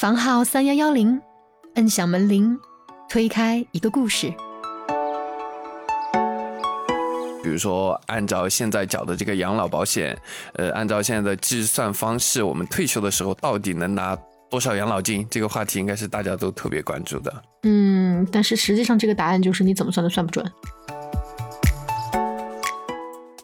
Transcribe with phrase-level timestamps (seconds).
[0.00, 1.20] 房号三幺幺零，
[1.74, 2.58] 摁响门铃，
[3.06, 4.32] 推开一个故事。
[7.42, 10.18] 比如说，按照现在缴的这个养老保险，
[10.54, 14.16] 呃，按照现在的计算方式，我们退休的时候到底能拿
[14.48, 15.28] 多少养老金？
[15.30, 17.42] 这个话题应该是大家都特别关注的。
[17.64, 20.50] 嗯，但是实际上这个答案就是你怎么算都算不准。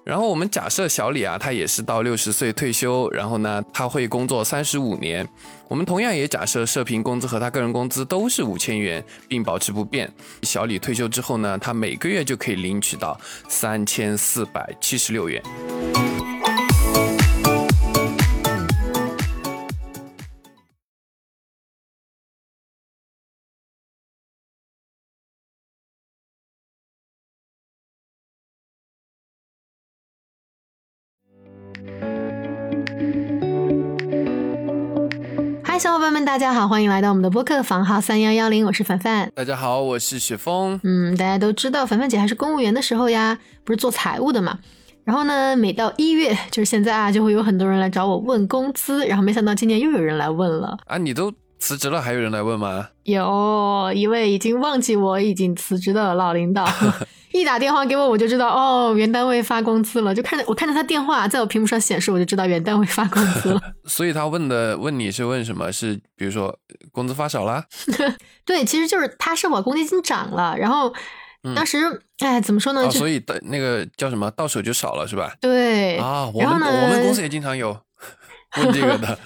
[0.07, 5.29] 然后我们假设小李啊，他也是到六十岁退休，然后呢，他会工作三十五年。
[5.67, 10.09] 我们同样也假设社平工资和他个人工资都是五千元，并保持不变。
[10.43, 15.43] 小李退休之后呢，他每个月就可以领取到三千四百七十六元。
[35.97, 39.33] 伙伴们，大家好，欢迎来到我们的播客房号三幺幺零，我是凡凡。
[39.35, 40.79] 大家好，我是雪峰。
[40.85, 44.59] 嗯，大家都知道凡凡姐还是公务员的时候呀，不是做财务的嘛。
[45.05, 49.07] 然后呢，每到一月，就是现在啊，就会有很多人来找我问工资。
[49.07, 50.99] 然后没想到今年又有人来问了啊！
[50.99, 52.89] 你都辞职了，还有人来问吗？
[53.05, 56.67] 有一位已经忘记我已经辞职的老领导。
[57.33, 60.15] 一打电话给我，我就知道哦，原单位发工资了。
[60.15, 63.61] 就看着我看着他电话在我屏幕上显示，我就知道原单位发工资了。
[63.85, 65.71] 所以他问的问你是问什么？
[65.71, 66.57] 是比如说
[66.93, 67.65] 工资发少了？
[68.47, 70.91] 对，其实就是他是我公积金涨了，然后
[71.55, 72.91] 当时哎怎么说呢？
[72.91, 75.35] 所以的那个叫什么到手就少了是吧？
[75.39, 77.79] 对啊，我们我们公司也经常有
[78.57, 79.19] 问这个的。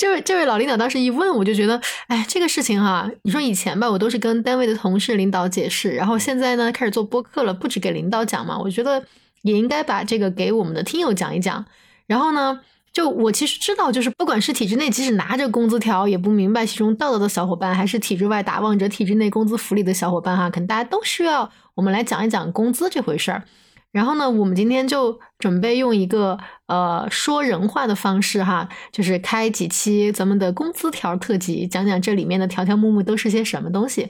[0.00, 9.04] 这位这位老领导当时一问，我就觉得，哎，这个事情哈，你说以前吧，我都是跟单位的同事、领导解释，然后现在呢，开始做播客了，不止给领导讲嘛，我觉得
[9.42, 11.62] 也应该把这个给我们的听友讲一讲。
[12.06, 12.60] 然后呢，
[12.94, 23.44] 就我其实知道，就是不管是体制内即使拿着工资条也不明白其中道德的小伙伴，还是体制外打望着体制内工资福利的小伙伴哈，可能大家都需要我们来讲一讲工资这回事儿。
[23.92, 34.02] 然后呢，我们今天就准备用一个呃说人话的方式哈，就是开几期咱们的工资条特辑，讲讲这里面的条条目目都是些什么东西。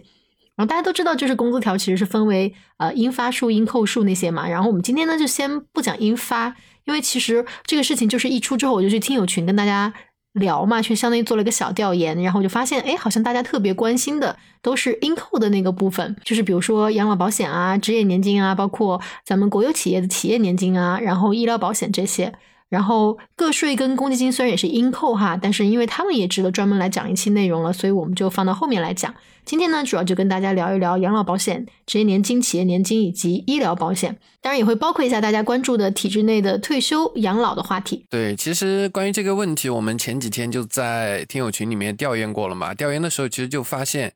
[0.57, 4.47] 然后大家都知道，就是工资条其实是分为呃应发数、应扣数那些嘛。
[4.47, 6.55] 然后我们今天呢就先不讲应发，
[6.85, 9.95] 因为其实这个事情就是一出之后，我就去听友群跟大家。
[10.33, 22.33] 聊嘛，就相当于做了一个小调研，然后就发现，哎，好像大家特别关心的都是 i n c o 的那个部分，就是比如说养老保险啊、职业年金啊，包括咱们国有企业的企业年金啊，然后医疗保险这些。
[22.71, 29.13] 然后个税跟公积金虽然也是应扣哈，但是因为他们也值得专门来讲一期内容了，所以我们就放到后面来讲。
[29.45, 38.07] 今天呢，主要就跟大家聊一聊养老保险、职业年金、企业年金以及医疗保险，当然也会包括一下大家关注的体制内的退休养老的话题。
[38.09, 42.73] 对，其实关于这个问题，我们前几天就在听友群里面调研过了嘛。
[42.73, 44.13] 调研的时候，其实就发现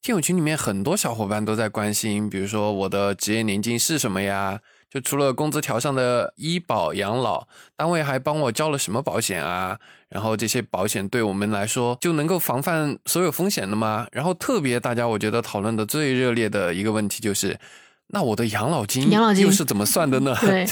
[0.00, 4.60] 听友群里面很多小伙伴都在关心，比如说我的职业年金是什么呀？
[4.90, 7.46] 就除了工资条上的医保养老，
[7.76, 9.78] 单位还帮我交了什么保险啊？
[10.08, 14.08] 然后这些保险对我们来说就能够防范所有风险的吗？
[14.10, 17.56] 然后特别大家我觉得讨论的最热烈的一个问题就是，
[18.08, 20.34] 那我的养老金养老金又是怎么算的呢？
[20.42, 20.66] 对，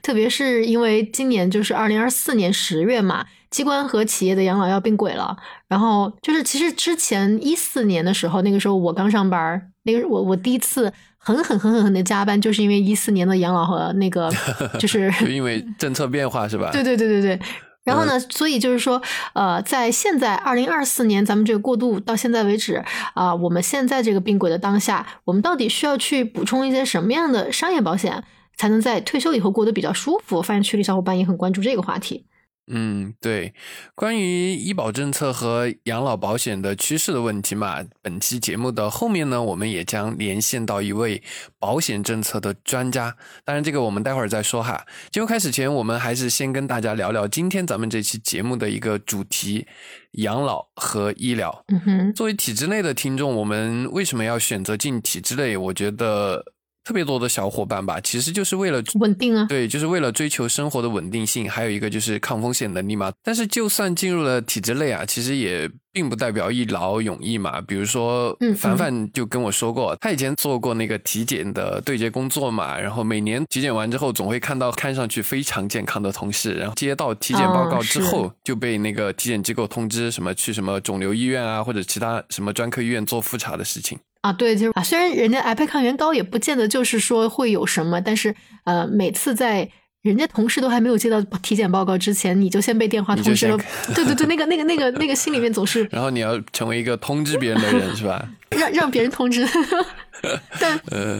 [0.00, 5.36] 特别是因为今年就是二零二四年十月嘛，机关和企业的养老要并轨了。
[5.66, 10.92] 然后就是其实之前一四年的时候，那个时候我刚上班，那个我我第一次。
[11.34, 14.30] 狠狠狠狠狠的加班，就是因为一四年的养老和那个，
[14.80, 16.70] 就是因为政策变化是吧？
[16.72, 17.40] 对对对对对。
[17.84, 19.00] 然后呢，所以就是说，
[19.34, 22.82] 呃，在现在二零二四年，咱们这个过渡到现在为止
[23.14, 28.24] 啊，我们现在这个并轨的当下，我们到底需要去补充一些什么样的商业保险，
[28.56, 30.42] 才能在退休以后过得比较舒服？
[30.42, 32.26] 发现群里小伙伴也很关注这个话题。
[32.70, 33.54] 嗯，对，
[33.94, 41.22] 关于医保政策和养老保险的趋势的问题嘛，本期节目的后面呢，我们也将连线到一位
[41.58, 43.16] 保险政策的专家。
[43.44, 44.84] 当然，这个我们待会儿再说哈。
[45.10, 49.66] 节目开始前，我们还是先跟大家聊聊今天咱们这期节目的一个主题：
[50.12, 51.64] 养老和医疗。
[51.68, 55.56] 嗯哼，作为体制内的听众，我们为什么要选择进体制内？
[55.56, 56.44] 我觉得。
[56.88, 63.12] 特别多的小伙伴吧，其实就是为了稳定啊，对，就是为了追求生活的稳定性，还有一个就是抗风险能力嘛。
[63.22, 67.60] 但是就算进入了体制内啊，其实也并不代表一劳永逸嘛。
[67.60, 83.98] 比如说，凡凡就跟我说过，他以前做过那个体检的对接工作嘛，然后每年体检完之后，总会看到看上去非常健康的同事，然后接到体检报告之后，就被那个体检机构通知什么去什么肿瘤医院啊，或者其他什么专科医院做复查的事情。
[84.20, 88.34] 啊，对，就是啊，虽然人家癌胚抗原高也不见得就是说会有什么，但是
[88.64, 89.68] 呃，每次在
[90.02, 93.56] 人家同事都还没有接到体检报告之前，你就先被电话通知了。
[93.94, 95.86] 对对对，那个那个那个那个心里面总是。
[95.92, 98.28] 然后你要成为一个通知别人的人是吧？
[98.50, 99.46] 让让别人通知。
[100.58, 100.76] 但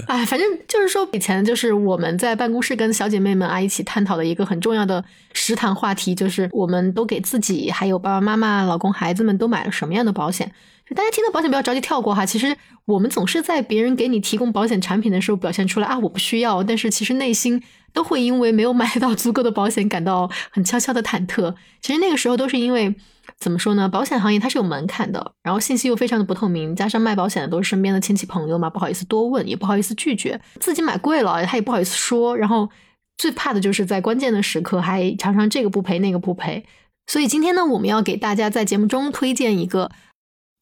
[0.08, 10.50] 哎，反正就是说，以前就是我们在办公室跟小姐妹们啊一起探讨的一个很重要的食堂话题，就是我们都给自己还有爸爸妈妈、老公、孩子们都买了什么样的保险。
[10.94, 12.56] 大家听到保险不要着急跳过哈，其实
[12.87, 17.62] 我们总是在别人给你提供保险产品的时候表现出来啊，我不需要，但是其实内心
[17.93, 21.55] 都会因为没有买到足够的保险感到很悄悄的忐忑。
[21.82, 22.94] 其实那个时候都是因为
[23.38, 23.88] 怎么说呢？
[23.88, 32.70] 保险行业它是有门槛的，然后信息又非常的不透明，加上卖保险的都是身边的亲戚朋友嘛，不好意思多问，也不好意思拒绝，自己买贵了他也不好意思说，然后
[33.19, 36.64] 最怕的就是在关键的时刻还常常这个不赔那个不赔。
[37.06, 39.90] 所以今天呢，我们要给大家在节目中推荐一个。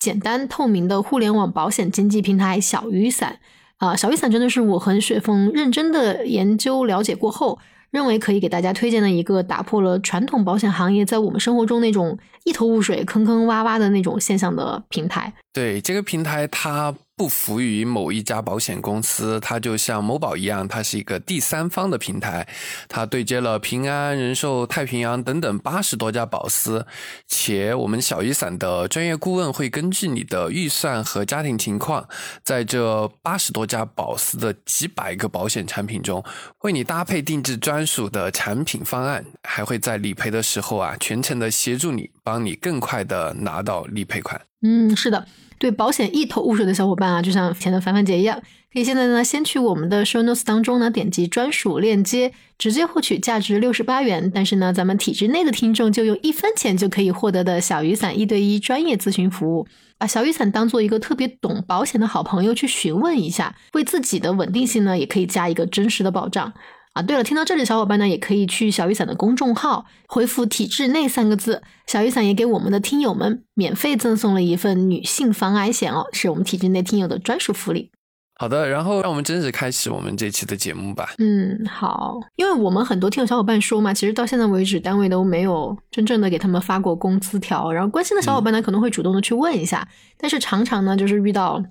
[0.06, 3.40] 简单透明的互联网保险经纪平台小雨伞
[3.78, 7.58] 啊，小雨伞真的是我和雪峰认真的研究了解过后，
[7.90, 15.32] 认为可以给大家推荐的一个打破了传统保险行业在我们生活中那种一头雾水、坑坑洼洼的那种现象的平台。
[15.52, 16.94] 对这个平台，它。
[17.16, 22.46] 不服于某一家保险公司，它就像某宝一样，它是一个第三方的平台，
[22.90, 26.86] 它对接了平安、人寿、太平洋等等八十多家保司，
[27.26, 32.06] 且我们小雨伞的专业顾问会根据你的预算和家庭情况，
[32.44, 36.22] 在这八十多家保司的几百个保险产品中，
[36.60, 44.38] 为你搭配定制专属的产品方案，还会在理赔的时候啊，全程的协助你，帮你更快的拿到理赔款。
[44.66, 45.24] 嗯，是的。
[45.58, 48.38] 对保险一头雾水的小伙伴啊，就像前的凡凡姐一样，
[48.70, 59.66] 可以现在呢先去我们的 show notes 当中呢点击专属链接，直接获取价值六十八元，但是呢咱们体制内的听众就用一分钱就可以获得的小雨伞一对一专业咨询服务，
[59.96, 66.52] 把小雨伞当做一个特别懂保险的好朋友去询问一下，为自己的稳定性呢也可以加一个真实的保障。
[66.96, 77.90] 啊，对了，听到这里的小伙伴呢，也可以去小雨伞的公众号回复“体制内”三个字，小雨伞也给我们的听友们免费赠送了一份女性防癌险哦，是我们体制内听友的专属福利。
[78.38, 81.10] 好的，然后让我们正式开始我们这期的节目吧。
[81.18, 91.62] 嗯，好，因为我们很多听友小伙伴说嘛，其实到现在为止，单位都没有真正的给他们发过工资条，然后关心的小伙伴呢，可能会主动的去问一下，但是常常呢，就是遇到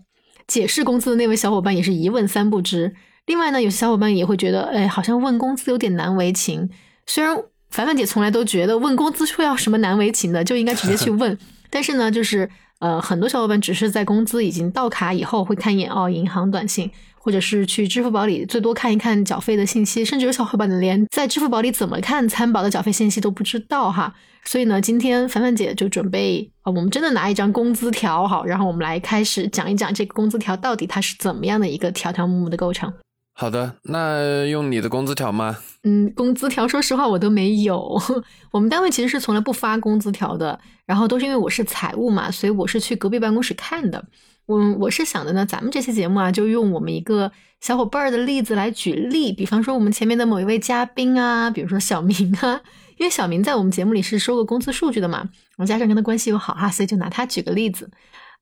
[0.46, 2.94] 解释工资的那位小伙伴，也是一问三不知。
[3.26, 6.70] 另外呢，有些小伙伴也会觉得，哎，好像问工资有点难为情。
[7.08, 7.36] 虽然
[7.72, 11.38] 凡凡姐从来都觉得问工资会要什么难为情的，就应该直接去问。
[11.72, 12.50] 但是呢，就是
[12.80, 24.14] 呃，很多小伙伴只是在工资已经到卡以后会看一眼哦，银行短信，或者是去支付宝里最多看一看缴费的信息，甚至有小伙伴连在支付宝里怎么看参保的缴费信息都不知道哈。
[24.44, 32.94] 所以呢，今天凡凡姐就准备啊，我们真的拿一张工资条好，然后我们来开始讲一讲这个工资条到底它是怎么样的一个条条目目的构成。
[33.38, 35.58] 好的，那用你的工资条吗？
[35.84, 38.02] 嗯，工资条，说实话我都没有。
[38.50, 44.02] 我们单位其实是从来不发工资条的，然后都是因为我是财务嘛，所以我是去隔壁办公室看的。
[44.46, 47.30] 我我是想的呢，咱们这期节目啊，就用我们一个
[47.60, 52.62] 小伙伴儿的例子来举例，比方说我们前面的某一位嘉宾啊，比如说小明啊，
[52.98, 57.92] 因为小明在我们节目里是收过工资数据的嘛，然后加上跟他关系又好哈，所以就拿他举个例子。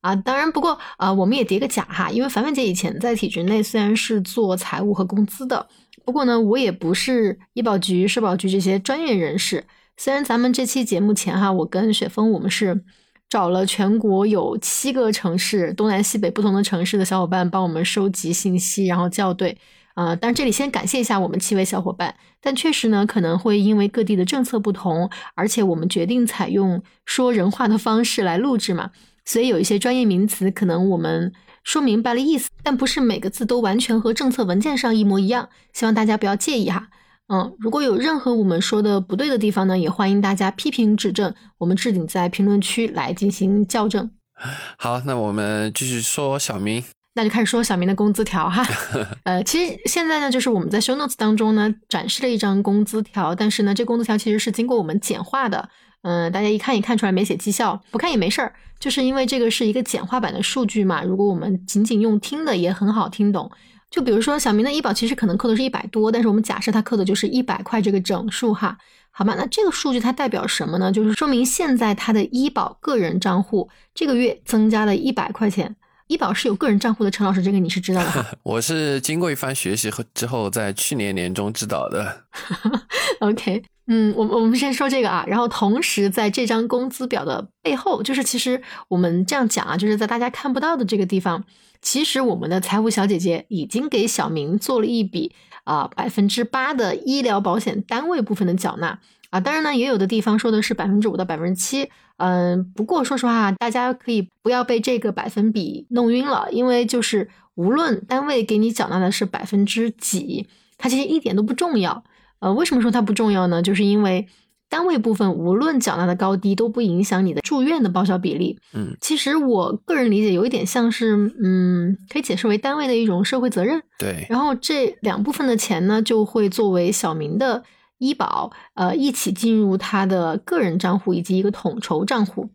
[0.04, 5.66] 啊，当然，不过啊，我们也叠个假哈，因为凡凡姐以前在体制内虽然是做财务和工资的，
[6.04, 9.64] 不过呢，我也不是医保局、社保局这些专业人士。
[9.96, 12.84] 虽然咱们这期节目前哈，我跟雪峰我们是
[13.30, 19.58] 找了全国有七个城市、东南西北不同的城市的小伙伴帮我们收集信息，然后校对。
[19.96, 22.14] 啊，但这里先感谢一下我们七位小伙伴。
[22.42, 28.90] 但确实呢，可能会因为各地的政策不同，而且我们决定采用说人话的方式来录制嘛。
[29.26, 31.32] 所以有一些专业名词，可能我们
[31.64, 36.88] 说明白了意思，但不是每个字都完全和政策文件上一模一样，希望大家不要介意哈。
[37.28, 44.12] 嗯，如果有任何我们说的不对的地方呢，也欢迎大家批评指正，我们置顶在评论区来进行校正。
[44.78, 46.84] 好，那我们继续说小明，
[47.16, 48.66] 那就开始说小明的工资条哈。
[49.24, 55.70] 呃，其实现在呢，就是我们在 show notes 当中呢展示了一张工资条，但是呢，这工资条其实是经过我们简化的。
[56.04, 61.02] 嗯，大家一看也看出来没写绩效，不看也没事儿，就是因为这个是一个简化版的数据嘛。
[61.02, 63.50] 如果我们仅仅用听的，也很好听懂。
[63.90, 68.78] 就比如说小明的医保，其实可能扣的是一百多，但是我们假设他扣的就是一百块这个整数哈，
[69.12, 69.36] 好吧？
[69.38, 70.92] 那这个数据它代表什么呢？
[70.92, 75.76] 就是说明现在他的医保个人账户这个月增加了一百块钱。
[76.08, 78.38] 医保是有个人账户的，陈老师，这个你是知道的。
[78.44, 82.26] 我是经过一番学习和之后，在去年年中知道的。
[83.22, 91.44] OK，嗯，我们我们先说这个啊，然后同时在这张工资表的背后，就是其实我们这样讲啊，就是在大家看不到的这个地方，
[91.82, 95.34] 其实我们的财务小姐姐已经给小明做了一笔
[95.66, 98.98] 啊百分之八的医疗保险单位部分的缴纳
[99.32, 110.48] 啊，当然呢，也有的地方说的是百分之五到百分之七，嗯，不过说实话，大家可以不要被这个百分比弄晕了，因为就是无论单位给你缴纳的是百分之几，
[110.78, 112.02] 它其实一点都不重要。
[112.44, 113.62] 呃，为什么说它不重要呢？
[113.62, 114.28] 就是因为
[114.68, 118.60] 单位部分无论缴纳的高低都不影响你的住院的报销比例。
[118.74, 123.82] 嗯，其实我个人理解有一点像是，嗯，可以解释为单位的一种社会责任。
[123.98, 127.64] 对，然后这两部分的钱呢，就会作为小明的
[127.98, 132.50] 医保，呃，一起进入他的个人账户以及一个统筹账户。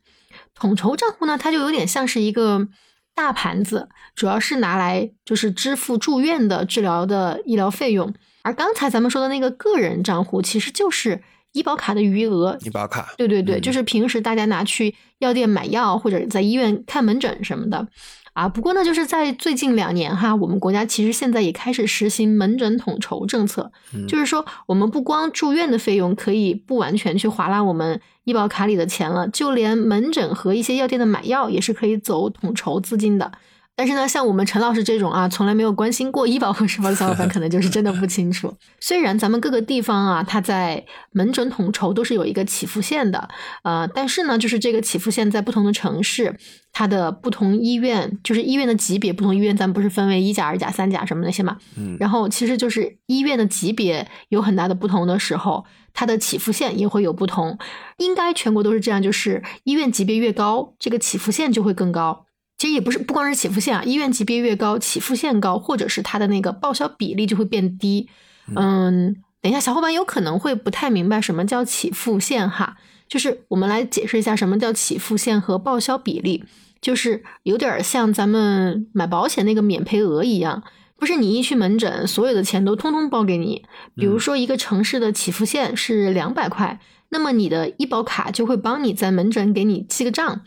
[0.55, 2.69] 统筹账户呢，它就有点像是一个
[3.15, 8.13] 大盘子，主要是拿来就是支付住院的治疗的医疗费用。
[8.49, 11.21] 而刚才咱们说的那个个人账户，其实就是
[11.53, 12.57] 医保卡的余额。
[12.63, 17.87] 医保卡，对对对，嗯就是平时大家拿去药店买药，或者在医院看门诊什么的
[18.33, 18.49] 啊。
[18.49, 33.31] 不过呢，就是在最近两年哈，我们国家其实现在也开始实行门诊统筹政策，嗯就是说我们不光住院的费用可以不完全去划拉我们医保卡里的钱了，就连门诊和一些药店的买药也是可以走统筹资金的。
[33.79, 38.53] 但是呢，像我们陈老师这种啊，从来没有关心过医保和社保的小伙伴， 可能就是真的不清楚。
[38.81, 43.29] 虽然咱们各个地方啊，它在门诊统筹都是有一个起付线的，
[43.63, 46.37] 呃，但是呢，就是这个起付线在不同的城市，
[46.73, 57.57] 它的不同医院，就是医院的级别不同，医院咱们不是分为一甲、二甲、三甲什么那些嘛，嗯然后其实就是医院的级别有很大的不同的时候，它的起付线也会有不同。
[57.99, 62.25] 应该全国都是这样，就是医院级别越高，这个起付线就会更高。
[62.59, 68.09] 其实也不是不光是起付线啊，医院级别越高，起付线高，或者是它的那个报销比例就会变低。
[68.57, 72.77] 嗯，等一下，小伙伴有可能会不太明白什么叫起付线哈，
[73.09, 76.45] 就是我们来解释一下什么叫起付线和报销比例，
[76.81, 80.65] 就是有点像咱们买保险那个免赔额一样。
[80.99, 83.65] 不是你一去门诊，所有的钱都通通报给你。
[83.95, 90.41] 比如说一个城市的起付线是两百块，那么你的医保卡就会帮你在门诊给你记个账。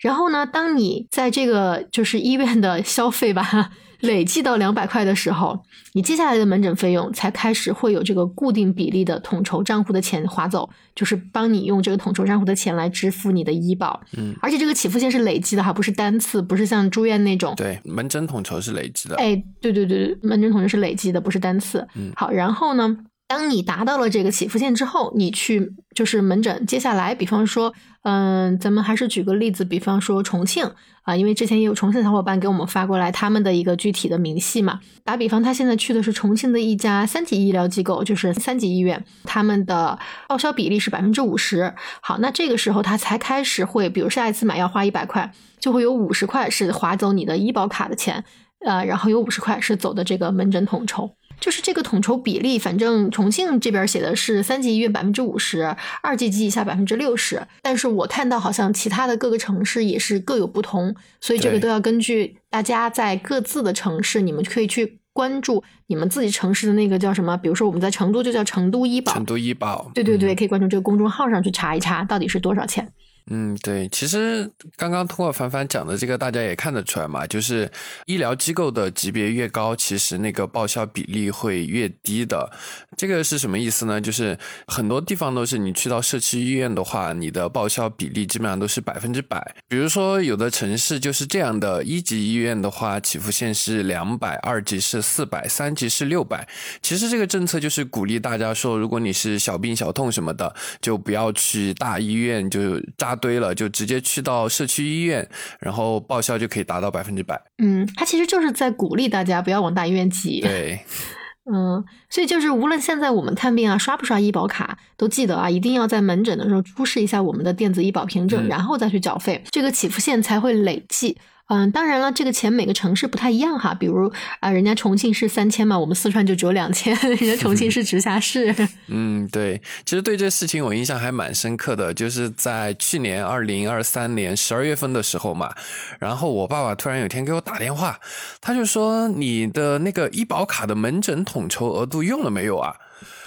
[0.00, 14.00] 然后呢，当你在这个就是医院的消费吧 累计到两百块的时候，你接下来的门诊费用才开始会有这个固定比例的统筹账户的钱划走，就是帮你用这个统筹账户的钱来支付你的医保。
[14.16, 17.52] 嗯，而且这个起付线是累计的哈，不是单次，不是像住院那种。
[17.58, 19.16] 对，门诊统筹是累计的。
[19.16, 21.86] 哎，对对对，门诊统筹是累计的，不是单次。
[21.94, 22.96] 嗯好，然后呢，
[23.30, 27.72] 当你达到了这个起付线之后，你去就是门诊，接下来，比方说，
[28.02, 30.68] 嗯、咱们还是举个例子，比方说重庆
[31.02, 34.80] 啊、因为之前也有重庆小伙伴给我们发过来他们的一个具体的明细嘛。
[35.04, 39.96] 打比方，他现在去的是重庆的一家三级医疗机构，就是三级医院，他们的
[40.26, 41.72] 报销比例是百分之五十。
[42.00, 48.24] 好，那这个时候他才开始会，比如下一次买药花一百块，就会有五十块是划走你的医保卡的钱。
[48.66, 51.10] 呃，然后有五十块是走的这个门诊统筹，
[51.40, 72.92] 就是这个统筹比例，反正重庆这边写的是三级医院百分之五十，二级及以下百分之六十，但是我看到好像其他的各个城市也是各有不同，所以这个都要根据大家在各自的城市，你们可以去关注你们自己城市的那个叫什么，比如说我们在成都就叫成都医保，成都医保，对对对，可以关注这个公众号上去查一查到底是多少钱。
[73.32, 77.70] 嗯，对，其实刚刚通过凡凡讲的这个，大家也看得出来嘛，就是
[78.06, 82.50] 医疗机构的级别越高，其实那个报销比例会越低的。
[82.96, 84.00] 这个是什么意思呢？
[84.00, 89.54] 就是很多地方都是你去到社区医院的话，你的报销比例基本上都是百分之百。
[89.68, 96.48] 比如说有的城市就是这样的，一级医院的话，起付线是两百，二级是四百，三级是六百。
[96.82, 105.28] 其实这个政策就是鼓励大家说，如果你是小病小痛什么的，就不要去大医院就扎堆了，就直接去到社区医院，
[105.60, 107.40] 然后报销就可以达到百分之百。
[107.58, 110.40] 嗯，他其实就是在鼓励大家不要往大医院挤。
[110.40, 110.80] 对，
[111.52, 121.16] 嗯，所以就是无论现在我们看病啊，刷不刷医保卡，都记得啊，一定要在门诊的时候出示一下我们的电子医保凭证，嗯然后再去缴费，这个起付线才会累计。
[121.52, 128.54] 嗯，当然了，这个钱每个城市不太一样哈，比如啊，人家重庆是三千嘛，我们四川就只有两千， 人家重庆是直辖市。
[128.86, 135.52] 嗯，对，其实对这事情我印象还蛮深刻的，就是在去年二零二三年十二月份的时候嘛，
[135.98, 137.98] 然后我爸爸突然有天给我打电话，
[138.40, 142.76] 他就说你的那个医保卡的门诊统筹额度用了没有啊？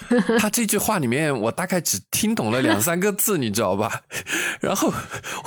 [0.38, 4.00] 他这句话里面，我大概只听懂了两三个字，你知道吧？
[4.60, 4.92] 然后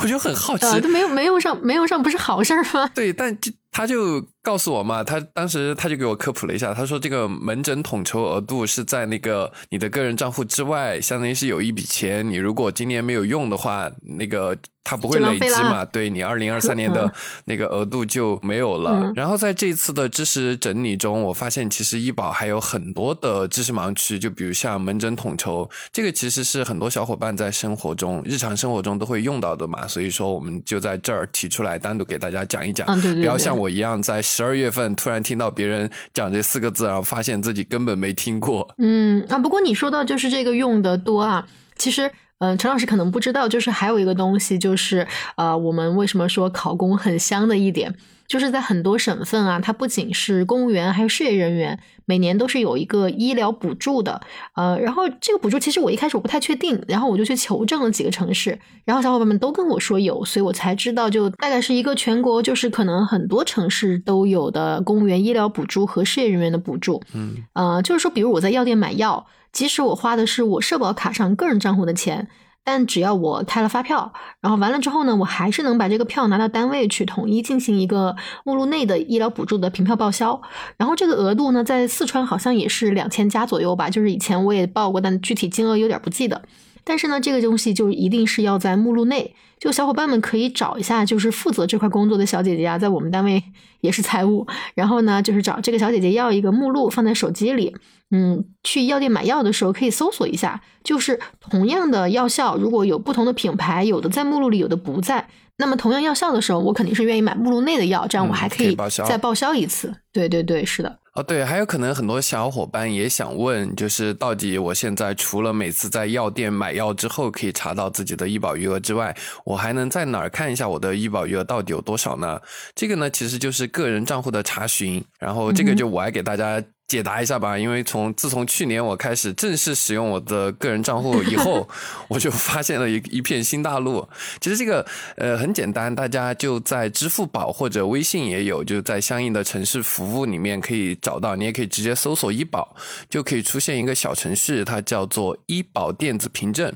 [0.01, 2.89] 我就很好奇，呃，没有没用上，没用上不是好事儿吗？
[2.93, 14.57] 对，但就他就告诉我嘛，他当时他就给我科普了一下，他说这个门诊统筹额度是在那个你的个人账户之外，相当于是有一笔钱，你如果今年没有用的话，那个。
[14.89, 15.83] 它不会累积嘛？
[15.83, 17.13] 对你二零二三年的
[17.43, 19.11] 那个额度就没有了。
[19.17, 29.85] 然后在这次的知识整理中，我发现其实医保还有很多的知识盲区，就比如像门诊统筹，这个其实是很多小伙伴在生活中、日常生活中都会用到的嘛。
[29.85, 32.87] 所以说，我们就在这儿提出来，单独给大家讲一讲。
[33.01, 38.69] 不要像我一样，在十二月份突然听到别人讲这四个字，然后发现自己根本没听过。
[38.77, 42.11] 嗯啊，不过你说到就是这个用的多啊，其实。
[42.39, 47.95] 嗯，陈老师可能不知道，就是还有一个东西，就是呃，我们为什么说考公很香的一点，
[48.27, 54.21] 就是在很多省份啊，它不仅是公务员，还有事业人员，每年都是有一个医疗补助的。
[54.55, 67.01] 呃，然后这个补助其实我一开始我不太确定，然后我就去求证了几个城市，然后小伙伴们都跟我说有，所以我才知道，就大概是一个全国，就是可能很多城市都有的公务员医疗补助和事业人员的补助。
[67.13, 69.25] 嗯，呃，就是说，比如我在药店买药。
[69.53, 72.27] 即使我花的是我社保卡上个人账户的钱，
[72.69, 80.41] 但只要我开了发票，然后完了之后呢，我还是能把这个票拿到单位去统一进行一个目录内的医疗补助的凭票报销。
[80.75, 86.41] 然后这个额度呢，在四川好像也是两千加左右吧，就是以前我也报过，但具体金额有点不记得。
[86.83, 93.41] 但是呢，这个东西就一定是要在目录内，就小伙伴们可以找一下，就是负责这块工作的小姐姐啊，在我们单位
[93.79, 94.45] 也是财务，
[94.75, 97.73] 然后呢，就是找这个小姐姐要一个目录放在手机里，
[98.09, 109.93] 嗯，去药店买药的时候可以搜索一下，就是同样的药效，如果有不同的品牌，有的在目录里，有的不在，那么同样药效的时候，我肯定是愿意买目录内的药，这样我还可以再报销一次。
[110.13, 110.99] 对对对，是的。
[111.15, 122.39] 哦，对，还有可能很多小伙伴也想问，就是到底我现在除了每次在药店买药之后可以查到自己的医保余额之外，我还能在哪儿看一下我的医保余额到底有多少呢？
[122.73, 126.63] 这个呢，其实就是个人账户的查询，然后这个就我还给大家。
[126.87, 131.67] 解答一下吧，因为从自从去年我开始正式使用我的个人账户 以后，
[132.07, 134.07] 我就发现了一一片新大陆。
[134.39, 134.85] 其实这个
[135.17, 141.35] 呃很简单，大家就在支付宝或者微信也有，就在相应的城市服务里面可以找到。
[141.35, 142.73] 你也可以直接搜索医保，
[143.09, 146.73] 就可以出现一个小程序，它叫做医保电子凭证。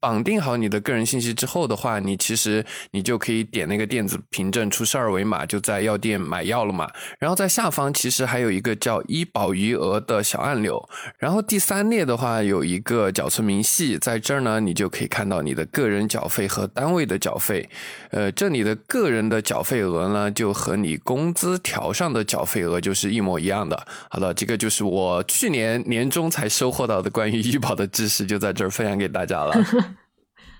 [0.00, 6.90] 绑定好你的个人信息之后的话，你其实你就可以点那个电子凭证，出示二维码，就在药店买药了嘛。
[7.18, 10.88] 然后在下方其实还有一个叫医保余额的小按钮。
[11.18, 17.68] 然后第三列的话有一个缴存明细，在这儿呢，你就可以看到你的个人缴费和单位的缴费。
[18.10, 23.86] 呃，这里的个人的缴费额呢，就和你工资条上的缴费额就是一模一样的。
[24.08, 29.54] 好的，这个就是我去年年终才收获到的关于医保的知识，就在这儿分享给大家了。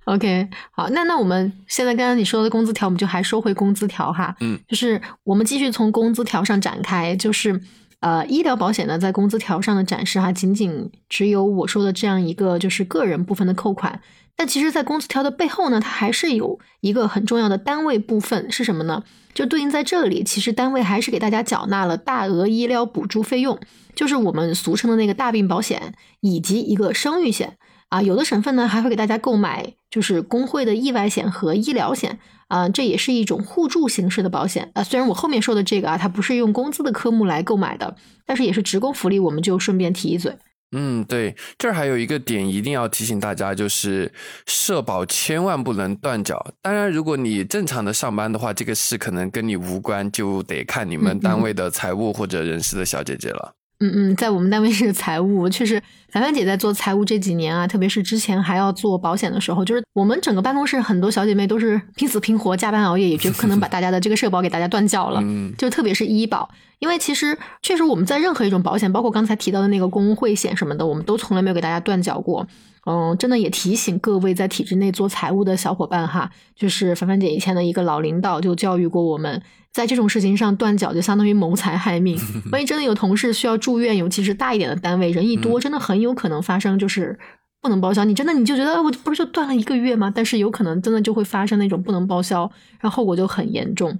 [0.04, 7.60] OK，好，那那我们现在刚刚你说的工资条，我们就还说回工资条哈，嗯，就是我们继续从工资条上展开，就是
[8.00, 14.00] 呃，医疗保险呢在工资条上的展示哈，仅仅只有我说的这样一个就是个人部分的扣款，
[14.34, 19.04] 但其实，在工资条的背后呢，它还是有一个很重要的单位部分是什么呢？
[19.32, 23.56] 就对应在这里，其实单位还是给大家缴纳了大额医疗补助费用，
[23.94, 27.58] 就是我们俗称的那个大病保险以及一个生育险。
[27.90, 34.82] 啊，有的省份呢还会给大家购买，就是工会的意外险和医疗险啊，这也是一种互助形式的保险啊。
[34.82, 40.34] 虽然我后面说的这个啊，它不是用工资的科目来购买的，但是也是职工福利，我们就顺便提一嘴。
[40.72, 44.12] 嗯，对，这儿还有一个点一定要提醒大家，就是
[44.46, 46.54] 社保千万不能断缴。
[46.62, 53.52] 当然，如果你正常的上班的话，这个事可能跟你无关，就得看你们单位的财务或者人事的小姐姐了。
[53.80, 65.20] 嗯嗯，在我们单位是财务，确实，凡凡姐在做财务这几年啊，特别是之前还要做保险的时候，就是我们整个办公室很多小姐妹都是拼死拼活、加班熬夜，也就可能把大家的这个社保给大家断缴了。
[65.22, 72.46] 嗯， 就特别是医保，因为其实确实我们在任何一种保险，包括刚才提到的那个工会险什么的，我们都从来没有给大家断缴过。
[72.86, 79.42] 嗯，真的也提醒各位在体制内做财务的小伙伴哈，就是凡凡姐以前的一个老领导就教育过我们。
[79.72, 82.18] 在这种事情上断脚，就相当于谋财害命。
[82.50, 87.18] 万一真的有同事需要住院，尤其是大一点的单位，人一多，真的很有可能发生就是
[87.60, 88.04] 不能报销。
[88.04, 90.12] 你真的你就觉得我不是就断了一个月吗？
[90.12, 93.96] 但是有可能真的就会发生那种不能报销，然后后果就很严重。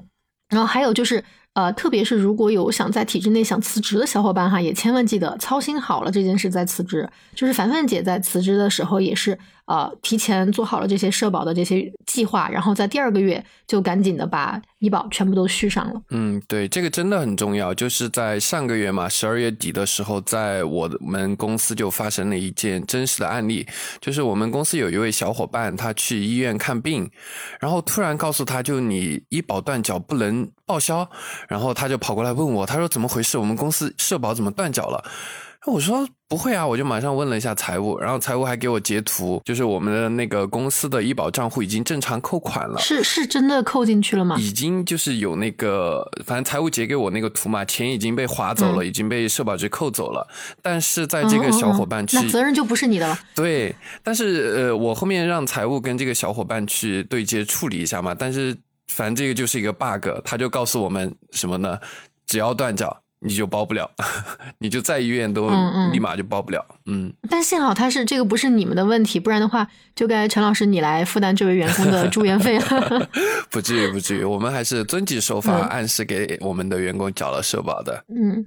[0.49, 1.23] 然后还有就是。
[1.61, 7.07] 呃，特别是如果有想在体制内想辞职的小伙伴哈，也千万记得操心好了这件事再辞职。
[7.35, 16.01] 就是凡凡姐在辞职的时候也是呃提前做好了这些社保的这些计划，然后在第二个月就赶紧的把医保全部都续上了。
[16.09, 17.75] 嗯，对，这个真的很重要。
[17.75, 23.67] 就是在上个月嘛，十二月底的时候，在我们公司就发生了一件真实的案例，
[24.01, 27.11] 就是我们公司有一位小伙伴，他去医院看病，
[27.61, 30.49] 然后突然告诉他就你医保断缴不能。
[30.71, 31.11] 报销，
[31.49, 33.37] 然后他就跑过来问我，他说怎么回事？
[33.37, 35.03] 我们公司社保怎么断缴了？
[35.67, 44.37] 我说不会啊，我就马上问了一下财务，然后财务还给我截图，就是我们的那个公司的医保账户已经正常扣款了，是是真的扣进去了吗？
[44.39, 50.27] 已经就是有那个，反正财务截给我那个图嘛，钱已经被划走了，已经被社保局扣走了。
[50.63, 53.19] 但是在这个小伙伴去，那责任就不是你的了。
[53.35, 58.57] 对，但是呃，我后面让财务跟这个小伙伴去对接处理一下嘛，但是
[58.91, 61.79] 反正这个就是一个 bug，他就告诉我们什么呢？
[62.27, 63.03] 只要断缴。
[63.23, 63.91] 你就包不了，
[64.61, 65.51] 你就在医院都
[65.93, 66.65] 立马就包不了。
[66.87, 73.09] 嗯，但幸好他是这个不是你们的问题，不然的话就该陈老师你来负担这位员工的 住院费了。
[73.53, 78.03] 不至于，不至于，我们还是遵纪守法，按时给我们的员工缴了社保的。
[78.09, 78.43] 嗯，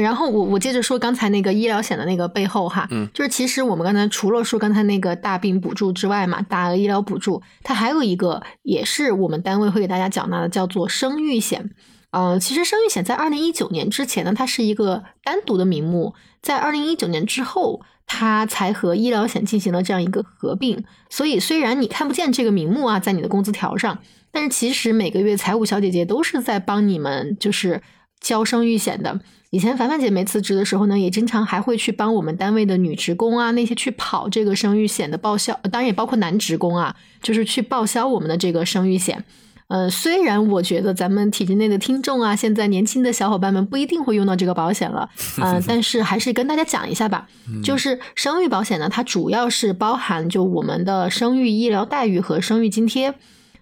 [0.00, 11.70] 然后我我接着说刚才那个医疗险的那个背后哈，嗯，就是其实我们刚才除了说刚才那个大病补助之外嘛，大额医疗补助，它还有一个也是我们单位会给大家缴纳的，叫做生育险。
[12.10, 20.84] 呃，其实生育险在二零一九年之前呢，它是一个单独的名目，在二零一九年之后，它才和医疗险进行了这样一个合并。
[21.10, 23.98] 所以虽然你看不见这个名目啊，在你的工资条上，
[24.30, 27.82] 但是其实每个月财务小姐姐都是在帮你们就是
[28.26, 29.20] 交生育险的。
[29.50, 39.24] 以前凡凡姐没辞职的时候呢，也经常还会去帮我们单位的女职工啊，那些去跑这个生育险的报销，当然也包括男职工啊，就是去报销我们的这个生育险。
[39.68, 45.08] 呃，虽然我觉得咱们体制内的听众啊，现在年轻的小伙伴们不一定会用到这个保险了，
[45.40, 47.28] 嗯， 但是还是跟大家讲一下吧。
[47.62, 53.14] 就是生育保险呢，它主要是包含就我们的生育医疗待遇和生育津贴。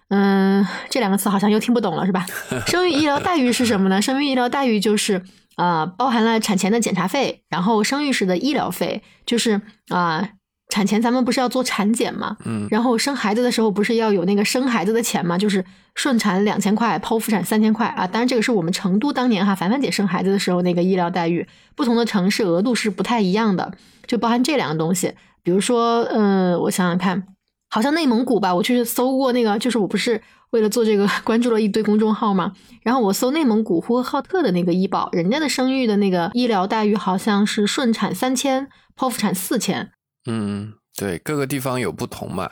[0.09, 2.25] 嗯，这两个词好像又听不懂了，是吧？
[2.67, 4.01] 生育医疗待遇是什么呢？
[4.01, 5.21] 生育医疗待遇就是
[5.55, 10.29] 啊，包含了产前的检查费，然后生育时的医疗费，就是啊。
[10.67, 15.63] 产前咱们不是要做产检嘛，嗯，然后生孩子的时候不是要有那个生孩子的钱嘛，就是
[15.93, 18.07] 顺产两千块，剖腹产三千块啊。
[18.07, 23.73] 当然这个是我们成都当年哈凡凡姐生孩子的时候那个医疗待遇，不同的城市额度是不太一样的，
[24.07, 25.13] 就包含这两个东西。
[25.43, 27.27] 比如说，嗯，我想想看，
[27.75, 39.91] 好像内蒙古吧，我去搜过那个，就是我不是为了做这个 关注了一堆公众号嘛，然后我搜内蒙古呼和浩特的那个医保，人家的生育的那个医疗待遇好像是顺产三千，剖腹产四千。
[40.25, 42.49] 嗯，对，各个地方有不同嘛。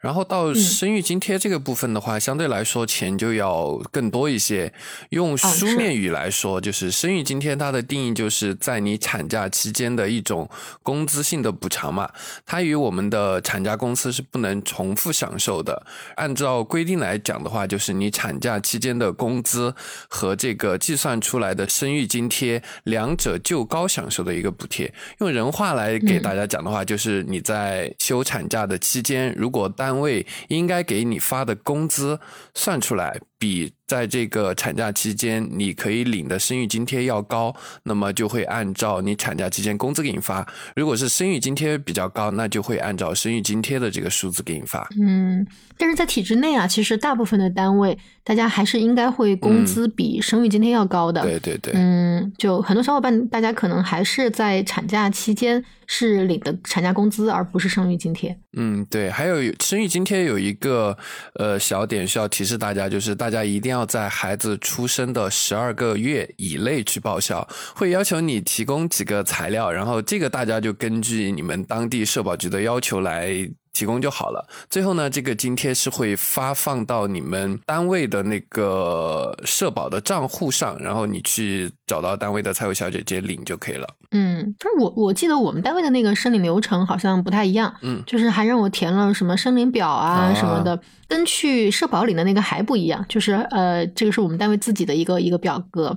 [0.00, 4.72] 然后到生育津贴这个部分的话，相对来说钱就要更多一些。
[5.10, 10.48] 用书面语来说，就是生育津贴它的定义就是在你产假期间的一种
[10.82, 12.08] 工资性的补偿嘛。
[12.44, 15.84] 它与我们的产假工资是不能重复享受的。
[16.14, 19.74] 按照规定来讲的话，就是你产假期间的工资
[20.08, 24.92] 和这个计算出来的生育津贴两者就高享受的一个补贴。
[25.18, 32.18] 用人话来给大家讲的话，就是你在休产假的期间，如果单位应该给你发的工资
[32.54, 33.72] 算出来比。
[33.86, 40.44] 在这个产假期间，你可以领的生育津贴要高，那么就会按照你产假期间工资给你发。
[40.74, 44.88] 如果是生育津贴比较高，那就会按照生育津贴的这个数字给你发。
[45.00, 45.46] 嗯，
[45.78, 51.22] 但是在体制内啊，其实大部分的单位，大家还是应该会工资比生育津贴要高的。
[51.22, 51.72] 对对对。
[51.76, 58.36] 嗯，就很多小伙伴，大家可能还是在产假期间是领的产假工资，而不是生育津贴。
[58.56, 59.08] 嗯，对。
[59.08, 60.98] 还有生育津贴有一个
[61.34, 63.66] 呃小点需要提示大家，就是大大家一定。
[63.76, 73.50] 要在孩子出生的十二个月以内去报销，会要求你提供几个材料，然后这个大家就根据你们当地社保局的要求来。
[73.76, 74.48] 提供就好了。
[74.70, 83.86] 最后呢，这个津贴是会发放到你们单位的那个社保的账户上，然后你去找到单位的财务小姐姐领就可以了。
[84.12, 87.74] 嗯，就是我我记得我们单位的那个申领流程好像不太一样。
[87.82, 93.04] 嗯，就是还让我填了什么申领表啊什么的，跟去社保领的那个还不一样。
[93.10, 95.94] 就是呃，这个是我们单位自己的一个一个表格。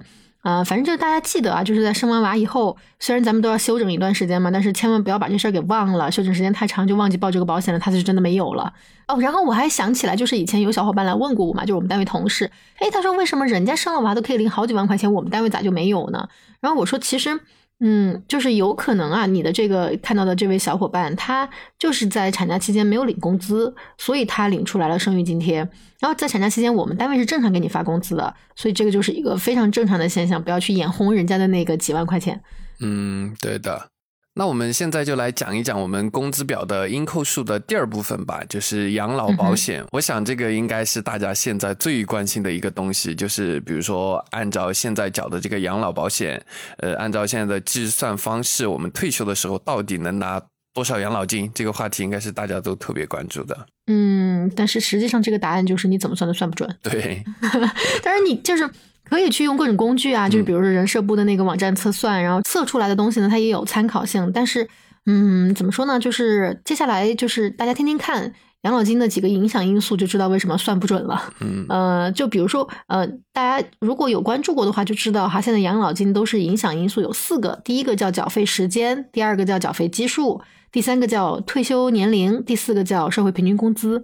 [0.49, 6.11] 啊，反正就是大家记得啊，就是在生完娃以后，虽然咱们都要休整一段时间嘛，但是千万不要把这事儿给忘了。
[6.11, 8.73] 休整时间太长，就忘记报这个保险了，它就真的没有了。
[9.07, 16.27] 哦，然后我还想起来，就是以前有小伙伴来问过我嘛，就是我们单位同事，哎，他说为什么人家生了娃都可以领好几万块钱，我们单位咋就没有呢？
[16.59, 17.39] 然后我说，其实。
[17.81, 25.57] 嗯，就是有可能啊，你的这个看到的这位小伙伴，他就是在产假期间没有领工资，所以他领出来了生育津贴。
[25.99, 32.41] 然后在产假期间，我们单位是正常给你发工资的，所以这个就是一个非常正常的现象，不要去眼红人家的那个几万块钱。
[32.81, 33.89] 嗯，对的。
[34.35, 39.83] 那我们现在就来讲一讲我们工资表的应扣数的第二部分吧，就是养老保险。
[39.91, 46.41] 我想这个应该是大家现在最关心的一个东西，就是比如说按照现在缴的这个养老保险，
[46.77, 50.41] 呃，按照现在的计算方式，我们退休的时候到底能拿
[50.73, 51.51] 多少养老金？
[51.53, 53.67] 这个话题应该是大家都特别关注的。
[53.87, 56.73] 嗯，但是实际上这个答案就是你怎么算都算不准。
[56.81, 57.23] 对，
[58.01, 58.69] 但是你就是。
[59.09, 64.31] 可以去用各种工具啊，就是比如说人社部的那个网站测算，然后测出来的东西呢，它也有参考性。
[64.33, 64.67] 但是，
[65.05, 65.99] 嗯，怎么说呢？
[65.99, 68.33] 就是接下来就是大家听听看。
[68.63, 71.33] 养老金的几个影响因素，就知道为什么算不准了。
[71.39, 80.41] 嗯，呃，就比如说，呃，大家如果有关注过的话，就知道哈，现在养老金都是影响因素有四个，第一个叫缴费时间，第二个叫缴费基数，
[80.73, 84.03] 第三个叫退休年龄，第四个叫社会平均工资。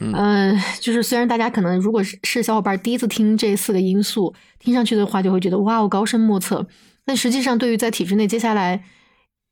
[0.00, 6.66] 嗯，就是虽然大家可能如果是是小伙伴第一次听这四个因素，听上去的话就会觉得哇，我高深莫测，
[7.04, 8.82] 但实际上对于在体制内接下来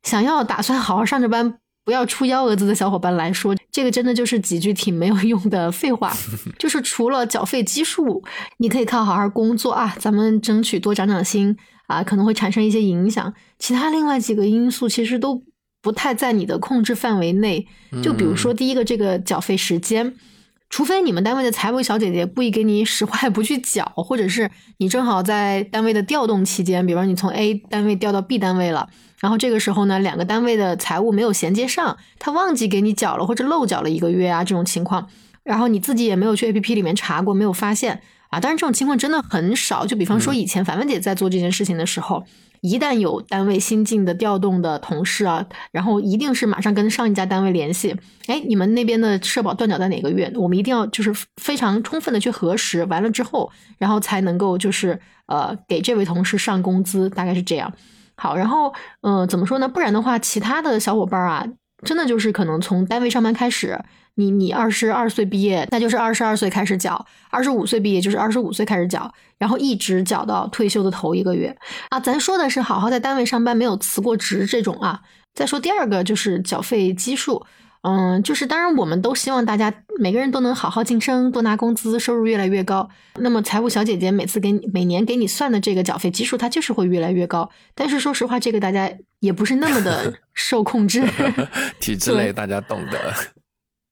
[0.02, 1.58] 想要打算好好上着班。
[1.84, 6.12] 不要出幺蛾子的小伙伴来说，这个真的就是几句挺没有用的废话。
[6.58, 8.22] 就是除了缴费基数，
[8.58, 11.56] 你可以靠好好工作啊，咱们争取多长长心
[11.87, 13.32] 啊，可能会产生一些影响。
[13.58, 15.42] 其他另外几个因素其实都
[15.80, 17.66] 不太在你的控制范围内。
[18.02, 20.14] 就比如说第一个，这个缴费时间，
[20.70, 28.88] 除非你们单位的财务小姐姐故意给你使坏不去缴，或者是你正好在单位的调动期间，比方你从 A 单位调到 B 单位了。
[29.18, 35.09] 然后这个时候呢，两个单位的财务没有衔接上，他忘记给你缴了，或者漏缴了一个月啊，这种情况，
[35.42, 38.38] 然后你自己也没有去 A P P 里面查过，没有发现啊。
[38.38, 39.87] 当然这种情况真的很少。
[39.87, 42.24] 就比方说以前凡凡姐在做这件事情的时候，
[42.61, 50.33] 一旦有单位新进的调动的同事啊，然后一定是马上跟上一家单位联系，哎，你们那边的社保断缴在哪个月？
[50.35, 57.73] 我们一定要就是非常充分的去核实，完了之后，然后才能够就是呃给这位同事上工资，大概是这样。
[58.16, 59.68] 好，然后，嗯，怎么说呢？
[59.68, 61.47] 不然的话，其他的小伙伴啊，
[61.85, 63.79] 真的就是可能从单位上班开始，
[64.18, 66.96] 你你二十二岁毕业，那就是二十二岁开始缴；
[67.31, 71.57] 二十五岁毕业就是二十五岁开始缴，然后一直缴到退休的头一个月
[71.90, 72.00] 啊。
[72.00, 75.00] 咱说的是好好在单位上班，没有辞过职这种啊。
[75.35, 77.46] 再说第二个就是缴费基数。
[77.83, 82.90] 嗯，就是当然，我们都希望大家每个人都能好好晋升，多拿工资，收入越来越高。
[83.20, 87.48] 那么财务小姐姐每次给你每年给你算的这个缴费基数，它就是会越来越高。
[87.76, 91.09] 但是说实话，这个大家也不是那么的 受控制。
[91.78, 93.14] 体制内大家懂的。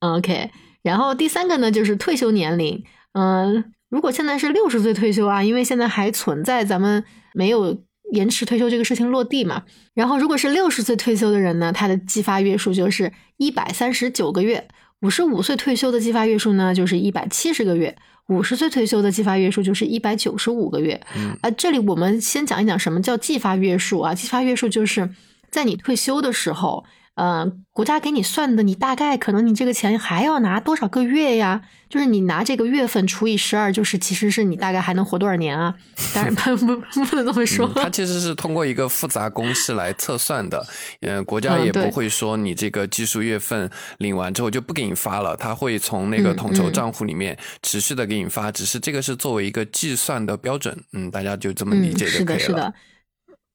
[0.00, 0.50] OK，
[0.82, 2.84] 然后第三个呢，就是退休年龄。
[3.12, 7.04] 嗯，如果现在是六十岁退休啊，因为现在还存在咱们
[7.34, 7.82] 没有。
[8.12, 14.60] 延迟退休这个事情落地嘛，然后如果是六十岁退休的人呢，他的计发月数就是一百三十九个月；
[15.00, 17.92] 五十五岁退休的计发月数呢就是一百七十个月；
[18.28, 21.04] 五十岁退休的计发月数就是一百九十五个月。
[21.40, 24.14] 啊，这里我们先讲一讲什么叫计发月数啊？
[24.14, 25.10] 计发月数就是
[25.50, 26.84] 在你退休的时候。
[27.16, 31.62] 呃，国家给你算的，你大概可能你这个钱还要拿多少个月呀？
[31.88, 35.74] 就是你拿这个月份除以十二，就是其实是你大概还能活多少年啊？
[36.14, 36.76] 当然不不
[37.06, 37.66] 不能这么说。
[37.74, 40.66] 它其实是通过一个复杂公式来测算的。
[41.00, 48.52] 嗯，国家也不会说你这个计数月份领完之后就不给你发了，他会从那个统筹账户里面持续的给你发。
[48.52, 52.38] 只是这个是作为一个计算的标准，嗯，大家就这么理解就可以了。
[52.38, 52.74] 是的，是的。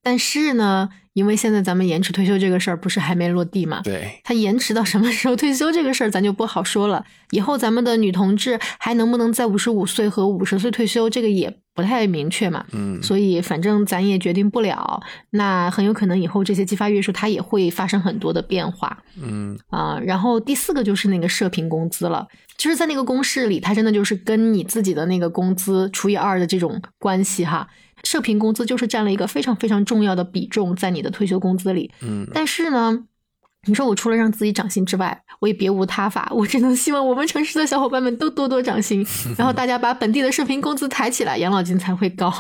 [0.01, 0.89] 但是呢？
[1.13, 3.81] 因为现在咱们延迟退休这个事儿不是还没落地嘛？
[3.83, 7.03] 对，它延迟到什么时候退休这个事儿咱就不好说了。
[7.31, 12.65] 以后咱们的女同志还能不能在五十五岁和五十岁退休，这个也不太明确嘛。
[12.71, 15.01] 嗯，所以反正咱也决定不了。
[15.31, 19.03] 那很有可能以后这些激发月数它也会发生很多的变化。
[19.21, 22.25] 嗯啊，然后第四个就是那个社平工资了。
[22.57, 27.67] 就是，在那个公式里，它真的就是跟你自己的那个工资除以二的这种关系哈。
[28.03, 33.05] 社平工资就是占了一个非常非常重要的比重在你的退休工资里，嗯，但是呢，
[33.67, 39.05] 你说我除了让自己涨薪之外，我也别无他法，我只能希望我们城市的小伙伴们都多多涨薪，
[39.37, 42.31] 然后大家把本地的社平工资抬起来，养老金才会高。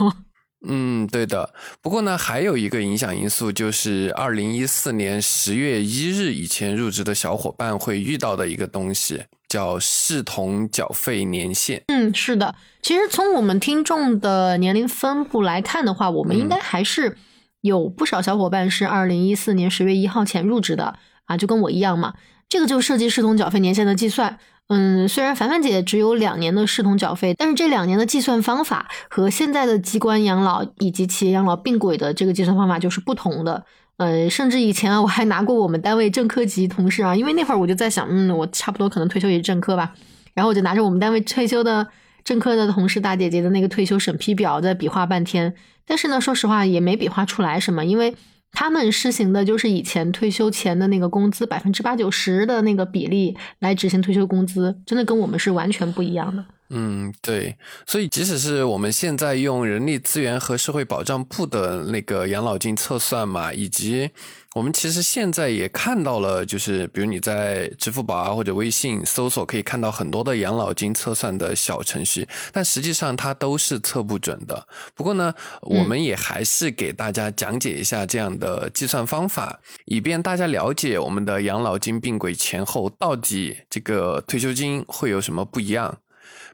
[0.67, 1.53] 嗯，对的。
[1.81, 9.23] 不过呢，还有一个影响因素，就是二零一四年十月一日以前入职的小伙伴会遇到的一个东西。
[9.51, 11.83] 叫视同缴费年限。
[11.87, 12.55] 嗯，是的。
[12.81, 17.17] 其实从我们听众的年龄分布来看的话，我们应该还是
[17.59, 22.13] 有不少小伙伴是二零一四年十月一号前入职的啊，就跟我一样嘛。
[22.47, 24.39] 这个就涉及视同缴费年限的计算。
[24.69, 33.65] 嗯，虽然凡凡姐只有两年的视同缴费，但是这两年的计算方法和现在的机关养老以及企业养老并轨的这个计算方法就是不同的。
[34.01, 39.93] 呃，甚至以前啊，我还拿过我们单位正科级同事啊，因为那会儿我就在想，嗯，我差不多可能退休也是正科吧，
[40.33, 41.87] 然后我就拿着我们单位退休的
[42.23, 45.53] 正科的同事大姐姐的那个退休审批表在比划半天，
[45.85, 48.15] 但是呢，说实话也没比划出来什么，因为
[48.51, 56.43] 他们实行的就是以前退休前的那个工资百分之八九十的那个比例来执行退休工资，真的跟我们是完全不一样的。
[56.73, 64.09] 嗯，对，所以即使是我们现在用人力资源和社会保障部的那个养老金测算嘛，以及
[64.55, 74.65] 我们其实现在也看到了，就是比如你在支付宝啊或者微信搜索，可以看到很多的养老金测算的小程序，但实际上它都是测不准的。
[74.95, 85.97] 不过呢，我们也还是给大家讲解一下这样的计算方法，以便大家了解我们的养老金并轨前后到底这个退休金会有什么不一样。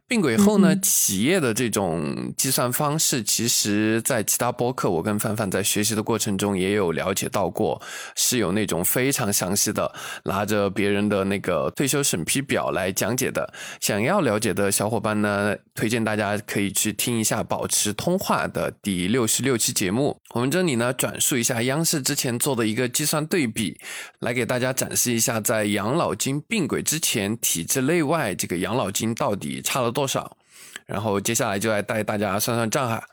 [0.08, 7.82] 并轨后呢，企业的这种计算方式，其实在其他播客，我跟范范在学习的过程中也有了解到过，
[8.15, 9.93] 是有那种非常详细的，
[10.24, 13.54] 拿着别人的那个退休审批表来讲解的。
[13.82, 20.17] 想要了解的小伙伴呢，推荐大家可以去听一下《保持通话》的第六十六期节目。
[20.38, 23.76] 我们这里呢，转述一下央视之前做的一个计算对比，
[24.19, 29.91] 来给大家展示一下，在养老金并轨之前，体制内外这个养老金到底差了。
[29.91, 30.38] 多少？
[30.86, 33.04] 然后接下来就来带大家算算账哈。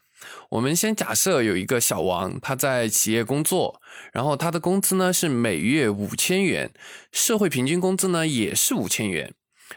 [0.50, 3.80] 我们先假设有一个小王，他在企业工作，
[4.12, 6.70] 然后他的工资呢是每月五千元，
[7.10, 9.32] 社会平均工资呢也是五千元，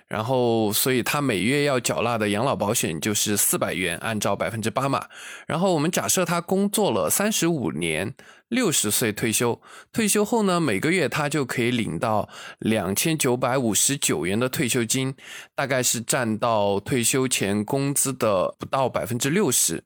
[0.08, 5.08] 然后所以他每月要缴纳的养老保险就是四百元，按照百分之八嘛。
[5.46, 8.16] 然后我们假设他工作了三十五年。
[8.50, 15.16] 六十岁退休，退休后呢，每个月他就可以领到两千九百五十九元的退休金，
[15.54, 19.84] 大概是占到退休前工资的不到百分之六十。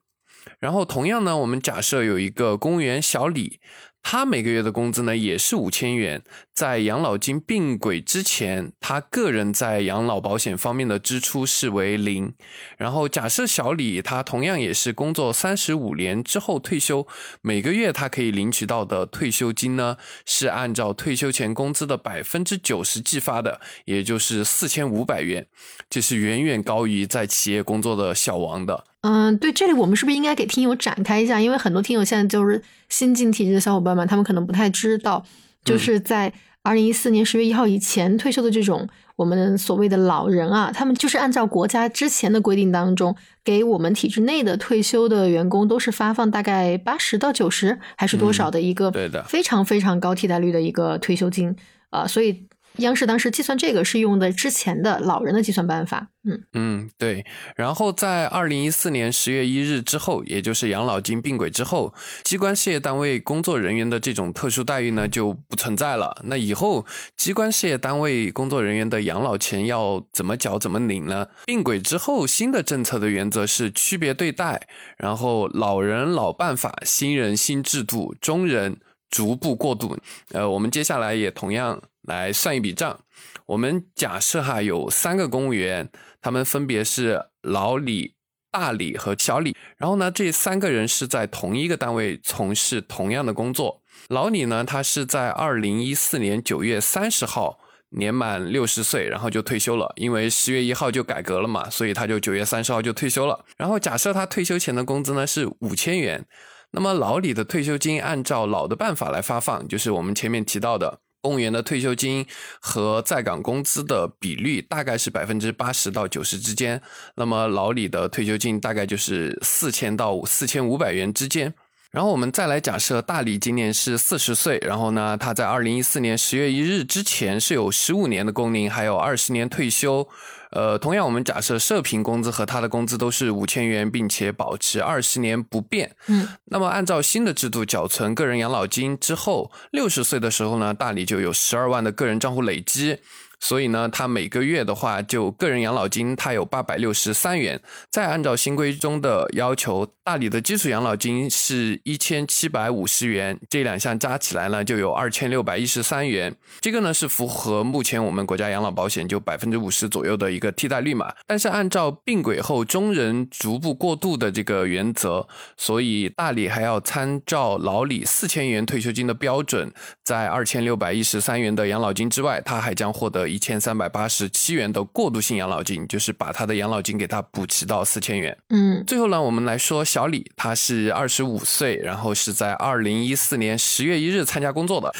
[0.60, 3.58] 然后同样呢，我们假设有一个公务员小李。
[4.02, 12.34] 他每个月的工资呢也是五千元，在养老金并轨之前，他个人在养老保险方面的支出是为零。
[12.76, 17.06] 然后假设小李他同样也是工作三十五年之后退休，
[17.40, 25.46] 每个月他可以领取到的退休金呢是按照退休前工资的百分之九十计发的，也就是四千五百元，
[25.88, 28.84] 这是远远高于在企业工作的小王的。
[29.02, 31.40] 嗯，对，这里我们是不是应该给听友展开一下？
[31.40, 35.24] 因为很多听友现在就是新进体制的小伙伴们，他们可能不太知道，
[35.64, 48.92] 就是在二零一四年十月一号以前退休的这种我们所谓的老人啊，他们就是按照国家之前的规定当中，给我们体制内的退休的员工都是发放大概八十到九十还是多少的一个
[49.26, 51.56] 非常非常高替代率的一个退休金
[51.90, 52.46] 啊，所以。
[52.78, 61.92] 央视当时计算这个是用的之前的老人的计算办法，嗯嗯对，然后在二零一四年十月一日之后，也就是养老金并轨之后，
[62.24, 66.22] 机关事业单位工作人员的这种特殊待遇呢就不存在了。
[66.24, 71.28] 那以后机关事业单位工作人员的养老钱要怎么缴怎么领呢？
[71.44, 78.78] 并轨之后新的政策的原则是区别对待，然后老人老办法，新人新制度，中人
[79.10, 79.98] 逐步过渡。
[80.30, 81.82] 呃，我们接下来也同样。
[82.02, 83.00] 来算一笔账，
[83.46, 85.88] 我们假设哈有三个公务员，
[86.20, 88.14] 他们分别是老李、
[88.50, 89.56] 大李和小李。
[89.76, 93.82] 然后呢，这三个人是在同一个单位从事同样的工作。
[94.08, 97.60] 老李呢，他是在二零一四年九月三十号
[97.90, 99.92] 年满六十岁，然后就退休了。
[99.96, 103.44] 因为十月一号就改革了嘛，所以他就九月三十号就退休了。
[103.56, 106.26] 然后假设他退休前的工资呢是五千元，
[106.72, 110.98] 那么老李的退休金按照老的办法来发放，就是我们前面提到的。
[111.22, 112.26] 公务员的退休金
[112.60, 116.82] 和在岗工资的比率大概是百分之八十到九十之间，
[117.14, 121.54] 那么老李的退休金大概就是四千到四千五百元之间。
[121.92, 130.08] 然后我们再来假设大李今年是四十岁，然后呢，他在二零一四年十月一日之前是有十五年的工龄，还有二十年退休。
[130.52, 135.96] 呃，同样，我们假设社平工资和他的工资都是五千元，并且保持二十年不变。
[136.06, 142.98] 嗯，那么按照新的制度缴存个人养老金之后，六十岁的时候呢，大理就有十二万的个人账户累积。
[143.42, 147.60] 所以呢，他每个月的话，就个人养老金，他有八百六十三元。
[147.90, 156.32] 再按照新规中的要求，大理的基础养老金是一千七百五十元，这两项加起来呢，就有二千六百一十三元。
[156.60, 161.12] 这个呢是符合目前我们国家养老保险就百分之五十左右的一个替代率嘛。
[161.26, 165.26] 但是按照并轨后中人逐步过渡的这个原则，
[165.56, 169.72] 所以大理还要参照老李四千元退休金的标准，
[170.04, 173.31] 在二千六百一十三元的养老金之外，他还将获得。
[173.32, 178.36] 一千三百八十七元的过渡性养老金，就是把他的养老金给他补齐到四千元。
[178.50, 184.92] 嗯，最后呢，我们来说小李，他是二十五岁，然后是在二零一四年十月一日参加工作的，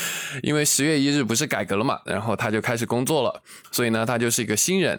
[0.43, 4.99] 因为十月一日不是改革了嘛，然后他就开始工作了，所以呢，他就是一个新人。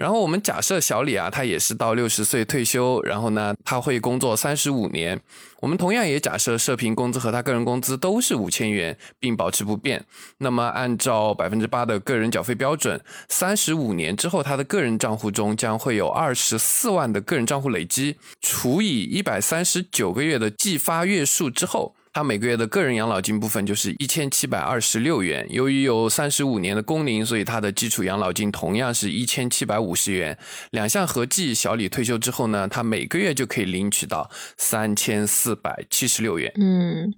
[0.00, 5.20] 然后我们假设小李啊，他也是到六十岁退休，然后呢，他会工作三十五年。
[5.60, 10.02] 我们同样也假设社平工资和他个人工资都是五千元，并保持不变。
[10.38, 12.98] 那么按照百分之八的个人缴费标准，
[13.28, 21.94] 三十五年之后，他的个人账户中将会有二十四万的个人账户累积，除以一百三十九个月的计发月数之后。
[22.12, 25.46] 他每个月的个人养老金部分就是一千七百二十六元。
[25.48, 30.36] 由于有三十五年的工龄，所以他的基础养老金同样是一千七百五十元。
[30.72, 36.52] 两项合计，小李退休之后呢，他每个月就可以领取到三千四百七十六元。
[36.56, 37.14] 嗯，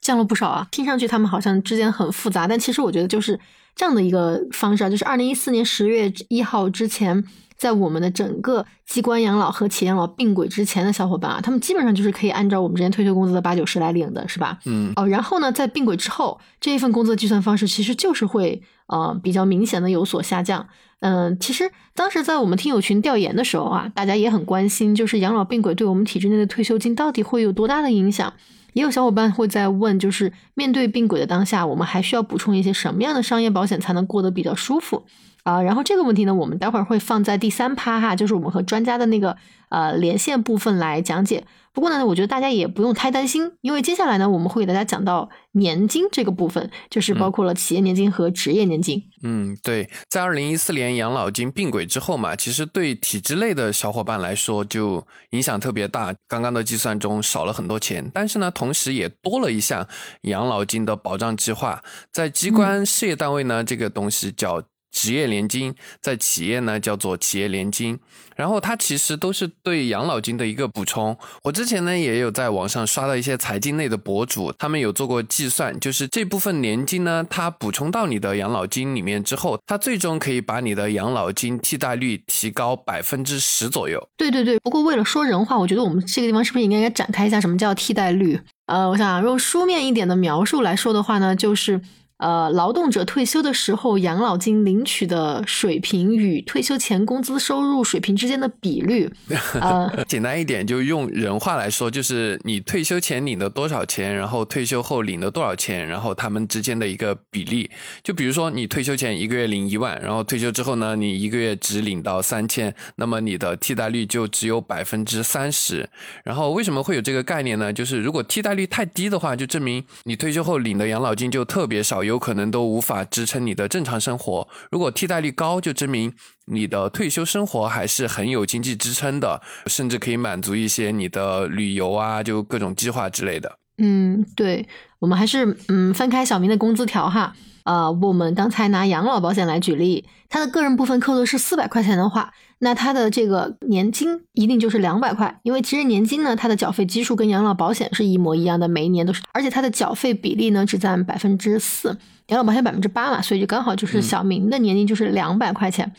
[0.00, 0.68] 降了不少啊！
[0.70, 3.40] 听上去他们好像之间很复杂，但其实我觉得就是
[3.74, 7.24] 这样的一个方式啊，就是二零一四年十月一号之前。
[7.56, 14.58] 在我们的整个机关养老和企业养老并轨之前的小伙伴啊，他们基本上就是可以按照我们之前退休工资的八九十来领的，是吧？
[14.64, 14.92] 嗯。
[14.96, 20.66] 哦，然后呢，在并轨之后，这一份工资的计算方式其实就是会呃比较明显的有所下降。
[21.00, 28.32] 嗯，其实当时在我们听友群调研的时候啊，大家也很关心，就是养老并轨对我们体制内的退休金到底会有多大的影响？
[28.72, 35.04] 也有小伙伴会在问，就是面对并轨的当下，我们还需要补充一些什么样的商业保险才能过得比较舒服？
[35.44, 39.36] 啊，然后这个问题呢，我们待会儿会放在第三趴哈，就是我们和专家的那个
[39.68, 41.44] 呃连线部分来讲解。
[41.74, 49.02] 不过呢，我觉得大家也不用太担心，因为接下来呢，我们会给大家讲到年金这个部分，就是包括了企业年金和职业年金。
[49.22, 56.14] 嗯，对，在二零一四年养老金并轨之后嘛，其实对体制内的小伙伴来说就影响特别大。
[56.26, 59.86] 刚刚的计算中少了很多钱，但是呢，同时也多了一项
[60.22, 64.62] 养老金的保障计划，在机关事业单位呢，这个东西叫。
[64.94, 67.98] 职业年金在企业呢叫做企业年金，
[68.36, 71.18] 然后它其实都是对养老金的一个补充。
[71.42, 84.00] 我之前呢也有在网上刷到一些财经类的博主，他们有做过计算，就是这部分年金呢，它补充到你的养老金里面之后，它最终可以把你的养老金替代率提高百分之十左右。
[84.16, 88.38] 对对对，不过为了说人话，我觉得我们这个地方是不是应该展开一下什么叫替代率？
[88.66, 91.80] 呃，我想用书面一点的描述来说的话呢，就是。
[92.24, 99.10] 呃，劳动者退休的时候，养老金领取的水平与退休前工资收入水平之间的比率。
[99.60, 107.70] 呃，简单一点，就用人话来说，就是你退休前领的多少钱，然后退休后领的多少钱，然后他们之间的一个比例。
[108.02, 115.86] 就比如说，你退休前一个月领一万，然后退休之后呢，你一个月只领到三千，那么你的替代率就只有百分之三十。
[116.24, 117.70] 然后为什么会有这个概念呢？
[117.70, 122.02] 就是如果替代率太低的话，就证明你退休后领的养老金就特别少。
[122.04, 124.48] 有有可能都无法支撑你的正常生活。
[124.70, 126.14] 如果替代率高，就证明
[126.46, 133.58] 你的退休生活还是很有经济支撑的，甚至可以满足一些你的旅游啊，就各种计划之类的。
[133.78, 134.68] 嗯，对，
[135.00, 137.34] 我们还是嗯分开小明的工资条哈。
[137.64, 142.30] 呃，我们刚才拿养老保险来举例，他的个人部分扣的是四百块钱的话，
[142.64, 151.88] 那他的这个年金一定就是两百块，因为其实年金呢，它的缴费基数跟养老保险是一模一样的，每一年都是，而且它的缴费比例呢只占百分之四，
[152.28, 155.92] 养老保险百分之八嘛，所以就刚好就是小明的年金就是两百块钱。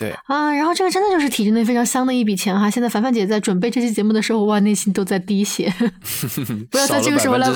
[0.00, 2.70] 对啊，然后这个真的就是体制内非常香的一笔钱哈。
[2.70, 5.70] 现在凡凡姐在准备这期节目的时候，哇，内心都在滴血。
[6.72, 7.46] 不要在这个时候来，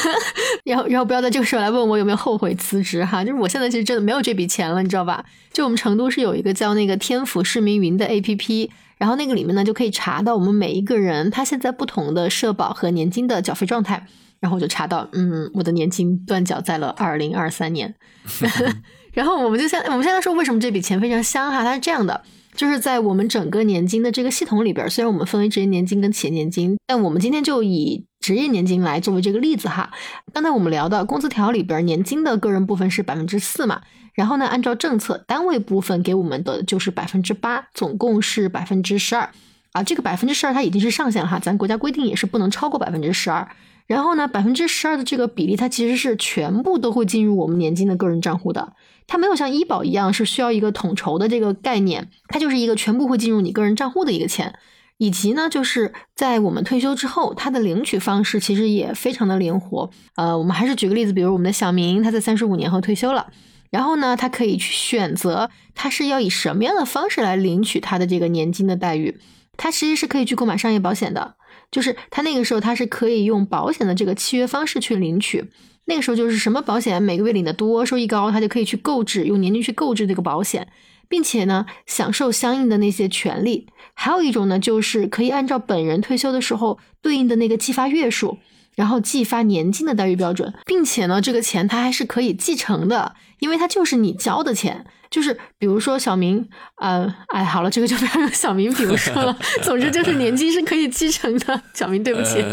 [0.64, 3.22] 然后然后不要在这个时候来问我有没有后悔辞职哈。
[3.22, 5.22] 就是我现在其实真的没有这笔钱了，你知道吧？
[5.52, 14.06] 就我们成都是有一个叫那个天府市民云的 A P P，然后那个里面呢就可以查到我们每一个人他现在不同的社保和年金的缴费状态，
[14.40, 17.94] 然后我就查到，嗯，我的年金断缴在了二零二三年。
[19.16, 22.20] 然后我们就现我们现在说为什么这笔钱非常香哈，它是这样的，
[22.54, 29.90] 就是在我们整个年金的这个系统里边，虽然我们分为职业年金跟企业年金，但我们今天就以职业年金来作为这个例子哈。
[30.34, 33.80] 刚才我们聊的工资条里边，年金的个人部分是百分之四嘛，
[34.12, 39.30] 然后呢，按照政策单位部分给我们的就是百分之八，总共是百分之十二
[39.72, 39.82] 啊。
[39.82, 43.48] 这个百分之十二它已经是上限了哈，咱国家规定也是不能超过百分之十二。
[43.86, 48.72] 然后呢，百分之十二的这个比例，它其实是全部都会进入我们年金的个人账户的。
[49.06, 54.58] 它没有像医保一样是需要一个统筹的这个概念，它就是一个全部会进入你个人账户的一个钱。
[54.98, 59.90] 以及呢，就是在我们退休之后，它的领取方式其实也非常的灵活。
[60.14, 63.26] 呃，我们还是举个例子，比如我们的小明，他在三十五年后退休了，
[63.70, 69.20] 然后呢，他可以去选择他是要以什么样的方式来领取他的这个年金的待遇。
[69.58, 71.34] 他其实是可以去购买商业保险的。
[71.70, 75.50] 就是他那个时候，他是可以用保险的这个契约方式去领取。
[75.86, 80.66] 那个时候就是什么保险每个月领的多，收益高，他就可以去购置，用年金去购置这个保险，
[81.08, 83.68] 并且呢，享受相应的那些权利。
[83.94, 88.38] 还有一种呢，就是可以按照本人退休的时候对应的那个计发月数，
[88.74, 94.86] 然后计发年金的待遇标准，并且呢，这个钱它还是可以继承的，因为它就是你交的钱。
[95.10, 96.48] 就是比如说小明，
[96.80, 99.36] 呃，哎，好了，这个就不要用小明比如说了。
[99.62, 101.62] 总之就是年金是可以继承的。
[101.74, 102.44] 小明，对不起。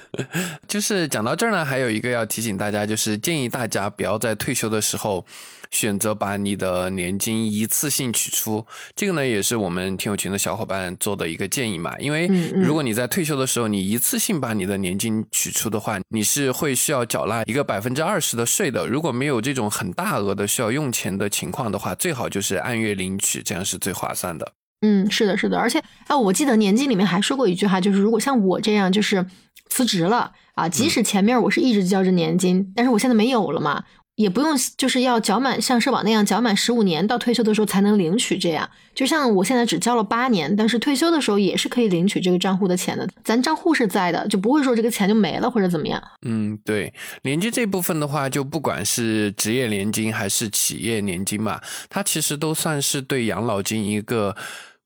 [0.68, 5.24] 就是讲到这儿呢，还有一个要提醒大家，就是建议大家不要在退休的时候
[5.70, 8.64] 选择把你的年金一次性取出。
[8.94, 11.98] 这个呢，也是我们听友群的小伙伴做的一个建议嘛。
[11.98, 18.86] 因为如果你在退休的时候你一次性把你的年金取出的话，你是会需要缴纳一个百分之二十的税的。
[18.86, 24.52] 如果没有这种很大额的需要用钱的情况的话，最好就是按月领取，这样是最划算的。
[24.82, 29.26] 嗯，是的，是的，而且啊，我记得年金里面还说过一句话，就是如果像我这样，就是
[29.68, 33.84] 辞职了啊，即使前面我是一直交着年金，但是我现在没有了嘛，
[34.16, 46.02] 也不用就是要缴满像社保那样缴满十五年到退休的时候才能领取，这样就像我现在只交了八年，但是退休的时候也是可以领取这个账户的钱的，咱账户是在的，就不会说这个钱就没了或者怎么样。
[46.22, 46.92] 嗯，对，
[47.22, 54.36] 年金这部分的话，就不管是职业年金还是企业年金嘛，它其实都算是对养老金一个。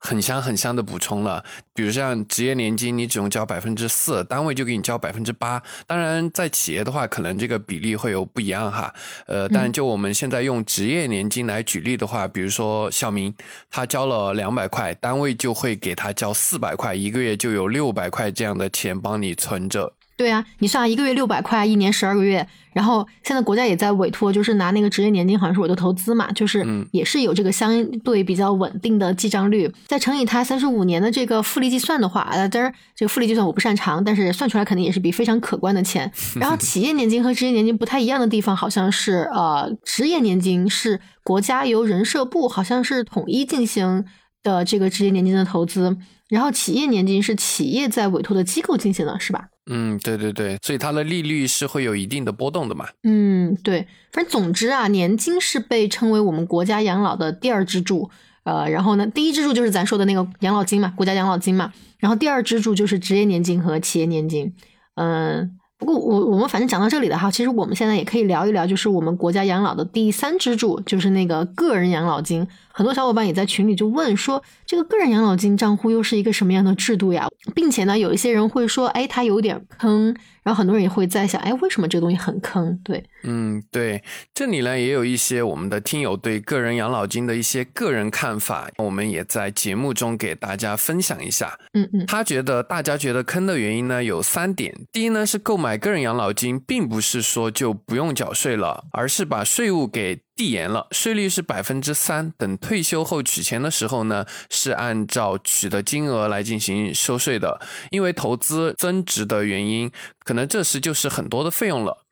[0.07, 1.42] 很香很香的补充了，
[1.72, 5.62] 比如像职业年金，你只用交百分之四，单位就给你交百分之八。
[5.86, 8.94] 当然，在企业的话，可能这个比例会有不一样哈。
[9.26, 13.34] 呃，但就我们现在用职业年金来举例的话，比如说小明，
[13.70, 19.94] 他交了两百块，单位就会给他交四百块，一个月就有六百块这样的钱帮你存着。
[20.17, 36.11] 对啊，你算一个月六百块，一年十二个月，然后现在国家也在委托，就是拿那个职业年金，好像是我的投资嘛，就是也是有这个相对比较稳定的记账率，再乘以它三十五年的这个复利计算的话，啊，当然这个复利计算我不擅长，但是算出来肯定也是笔非常可观的钱。
[36.41, 44.05] 然后企业年金和职业年金不太一样的地方，好像是呃，职业年金是国家由人社部好像是统一进行
[44.45, 45.97] 的这个职业年金的投资，
[46.29, 49.49] 然后企业年金是企业在委托的机构进行的，是吧？
[49.67, 52.87] 嗯，对对对，所以它的利率是会有一定的波动的嘛。
[53.03, 58.11] 嗯，对，反正总之啊，年金是被称为我们国家养老的第二支柱。
[58.43, 61.73] 呃，然后呢，第一支柱就是咱说的那个养老金嘛，国家养老金嘛。
[61.99, 64.55] 然后第二支柱就是职业年金和企业年金。
[64.97, 65.59] 嗯。
[65.79, 72.47] 不过我我们反正讲到这里的哈，其实我们现在也可以聊一聊，就是我们国家养老的第三支柱，就是那个个人养老金。
[72.70, 77.29] 很多小伙伴也在群里就问说，这个个人养老金账户又是一个什么样的制度呀？
[77.55, 80.16] 并且呢，有一些人会说，哎，它有点坑。
[80.45, 82.78] 然后很多人也会在想，哎，为什么这个东西很坑？
[82.84, 91.59] 对，嗯，对，这里呢也有一些我们的听友对个人养老金的一些个人看法，我们也在节目中给大家分享一下。
[91.72, 100.24] 嗯嗯，他觉得大家觉得坑的原因呢有三点，第一呢是购买个人养老金，并不是说就不用缴税了，而是把税务给。
[100.37, 102.32] 递延了，税率是百分之三。
[102.37, 107.61] 等退休后取钱的时候呢，是按照取的金额来进行收税的。
[107.91, 109.91] 因为投资增值的原因，
[110.24, 112.03] 可能这时就是很多的费用了。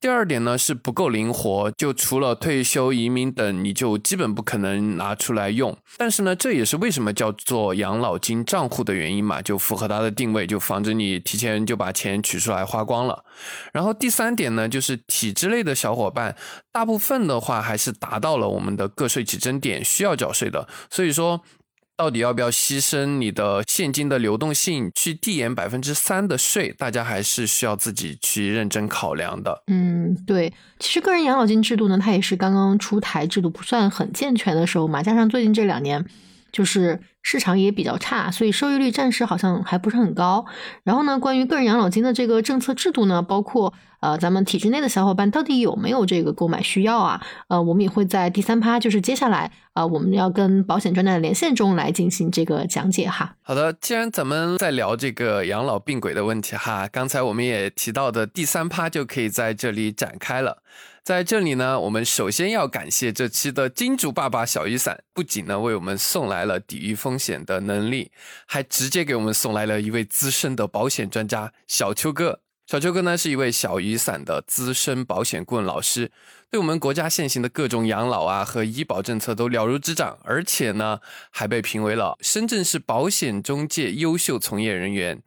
[0.00, 5.76] 第二点呢是不够灵活，就除了退休、移民等，你就基本不可能拿出来用。
[5.98, 13.26] 但是呢，这也是为什么叫做养老金账户的原因嘛，就符合它的定位，就防止你提前就把钱取出来花光了。
[13.74, 16.34] 然后第三点呢，就是体制类的小伙伴，
[16.72, 20.66] 大部分的话还是达到了我们的个税起征点，需要缴税的。
[20.88, 21.42] 所以说。
[22.00, 26.74] 到底要不要牺牲你的现金的流动性去递延百分之三的税？
[26.78, 29.62] 大家还是需要自己去认真考量的。
[29.66, 36.02] 嗯，对，其实个人养老金制度呢，它也是刚刚出台，制度不算很健全的时候嘛，加上最近这两年。
[36.52, 40.46] 就是市场也比较差，所以收益率暂时好像还不是很高。
[40.84, 47.20] 然后呢，关于个人养老金的这个政策制度呢，包括呃咱们体制内的小伙伴到底有没有这个购买需要啊？
[47.48, 53.36] 呃，我们也会在第三趴，就是接下来啊我们要跟保险专家的连线中来进行这个讲解哈。
[53.42, 60.62] 好的，既然咱们在聊这个养老病轨的问题哈，刚才我们也提到的第三趴就可以在这里展开了。
[61.02, 68.12] 在这里呢，我们首先要感谢这期的金主爸爸小雨伞，不仅呢为我们送来了抵御风险的能力，
[68.46, 72.40] 还直接给我们送来了一位资深的保险专家小邱哥。
[72.66, 76.12] 小邱哥呢是一位小雨伞的资深保险顾问老师，
[76.50, 85.20] 对我们国家现行的各种养老啊和医保政策都了如指掌，而且呢还被评为了深圳市保险中介优秀从业人员。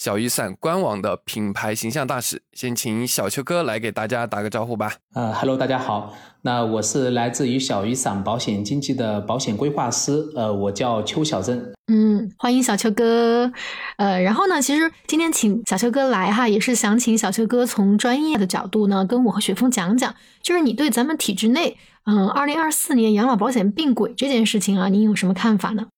[0.00, 4.94] 小雨伞官网的品牌形象大使，先请小秋哥来给大家打个招呼吧。
[5.12, 11.74] 呃哈喽，大家好，那我是来自于小雨伞保险经纪的保险规划师，呃，我叫邱小珍。
[11.88, 13.52] 嗯，欢迎小秋哥。
[13.98, 21.76] 呃，然后呢，其实今天请小秋哥来哈，也是想请小秋哥从专业的角度呢，跟我和雪峰讲讲，就是你对咱们体制内，
[22.06, 25.88] 嗯，二零二四年养老保险并轨这件事情啊，您有什么看法呢？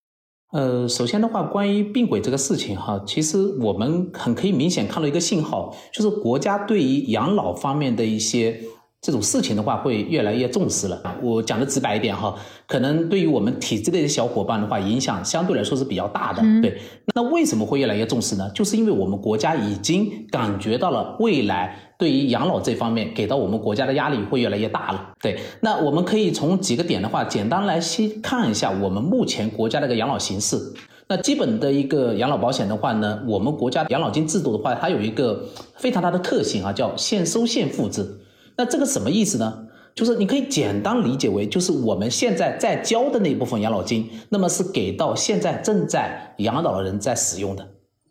[0.53, 8.61] 呃，首先的话，关于并轨这个事情哈，其实我们很可以明显看到一个信号，就是国家对于养老方面的一些
[9.03, 11.03] 这种事情的话，会越来越重视了。
[11.21, 12.33] 我讲的直白一点哈，
[12.69, 16.41] 可能对于我们体制内的小伙伴的话，影响相对来说是比较大的。
[16.63, 16.81] 对，
[17.13, 18.49] 那为什么会越来越重视呢？
[18.55, 21.77] 就是因为我们国家已经感觉到了未来。
[21.99, 25.13] 对于养老这方面，给到我们国家的压力会越来越大了。
[25.21, 30.61] 对，那我们可以从几个点的话，简单来先看一下我们目前国家的一个养老形势。
[31.07, 35.45] 那基本的一个养老保险的话呢，我们国家养老金制度的话，它有一个
[35.77, 38.05] 非常大的特性啊，叫现收现付制。
[38.57, 39.67] 那这个什么意思呢？
[39.95, 47.69] 就是你可以简单理解为，就是我们现在在交的那部分养老金，那么是给到现在正在养老的人在使用的。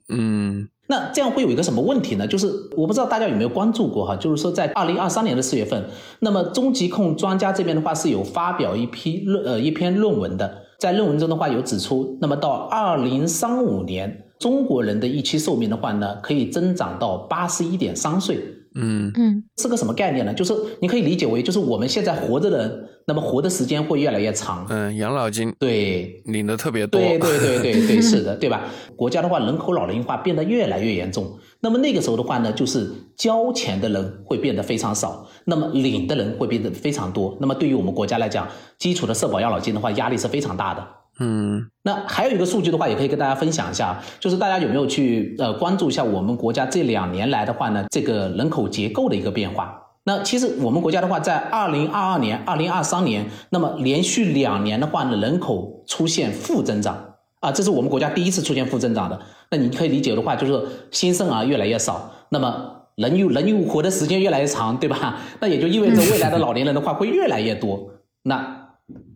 [0.10, 0.68] 嗯。
[0.88, 2.28] 那这样会有一个什么问题呢？
[2.28, 5.86] 就是我不知道大家有没有关注过哈，就是说在二零二三年的四月份，
[6.20, 18.44] 那么中疾控专家这边的话是有发表一批论呃一篇论文的，在论文中的话有指出，那么到二零三五年，中国人的预期寿命的话呢，可以增长到八十一点三岁。
[18.74, 20.34] 嗯嗯，是个什么概念呢？
[20.34, 24.66] 就是你可以理解为，就是我们现在活着的人，那么活的时间会越来越长。
[24.70, 27.00] 嗯，养老金对领的特别多。
[27.02, 28.64] 对对对对对， 是的，对吧？
[28.96, 31.38] 国家的话，人口老龄化变得越来越严重。
[31.60, 37.38] 那么那个时候的话呢，就是交钱的人会变得非常少，那么领的人会变得非常多。
[37.42, 38.48] 那么对于我们国家来讲，
[38.80, 40.88] 基础的社保养老金的话，压力是非常大的。
[41.24, 49.78] 嗯，那还有一个数据的话，也可以跟大家分享一下，就是大家有没有去呃关注一下我们国家这两年来的话呢，这个人口结构的一个变化。
[50.04, 56.98] 那其实我们国家的话，在二零二二年、二零二三年，那么连续两年的话呢，人口出现负增长
[57.40, 59.20] 啊，这是我们国家第一次出现负增长的。
[59.52, 60.60] 那你可以理解的话，就是
[60.90, 65.20] 新生儿越来越少，那么人又人又活的时间越来越长，对吧？
[65.40, 67.92] 那也就意味着未来的老年人的话会越来越多。
[68.24, 68.61] 那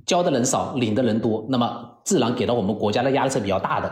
[0.06, 3.92] 交的人少，领的人多，那么自然给到我们国家的压力是比较大的。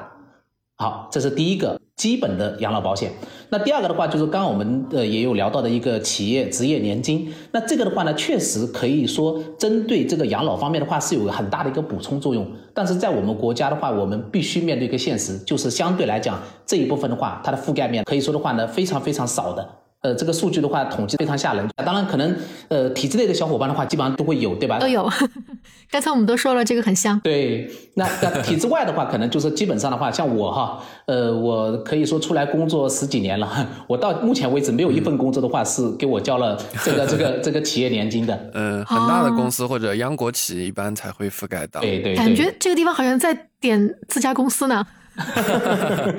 [0.78, 3.12] 好，这是第一个基本的养老保险。
[3.50, 7.32] 那第二个的话，就是刚刚我们呃也有聊到的一个企业职业年金。
[7.52, 12.46] 那这个的话呢，确实可以说针对这个养老方面的话是有很大的一个补充作用。
[12.74, 19.70] 但是在我们国家的话，我们必须面对一个现实，就是相对来讲这一部分的话，它的覆盖面可以说的话呢，非常非常少的。
[20.04, 21.66] 呃，这个数据的话，统计非常吓人。
[21.78, 22.36] 当然，可能
[22.68, 24.78] 呃，体制内的小伙伴的话，基本上都会有，对吧？
[24.78, 25.10] 都有。
[25.90, 27.18] 刚才我们都说了，这个很香。
[27.22, 38.38] 对，那那体制外的话，可能就是基本上的话，像我哈，呃，我可以说出来工作十几年了，我到目前为止没有一份工作的话是给我交了这个这个这个企业年金的。
[38.54, 41.80] 嗯，很大的公司或者央国企一般才会覆盖到。
[41.80, 42.14] 对对。
[42.14, 44.86] 感觉这个地方好像在点自家公司呢。
[45.18, 46.14] 哈哈哈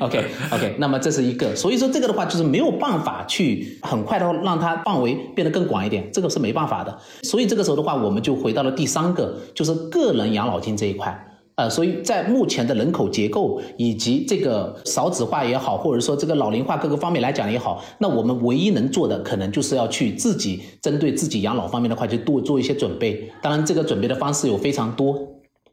[0.00, 6.98] OK OK，那么这是一个，所以说这个的话就是没有办法去很快的让它范围变得更广一点，这个是没办法的。
[7.22, 11.16] 所以这个时候的话，我们就回到了第三个，就是个人养老金这一块。
[11.54, 23.30] 呃，所以在目前的人口结构以及这个少子化也好，或者说这个老龄化各个方面来讲也好，那我们唯一能做的可能就是要去自己针对自己养老方面的话，就多做一些准备。
[23.40, 25.16] 当然，这个准备的方式有非常多。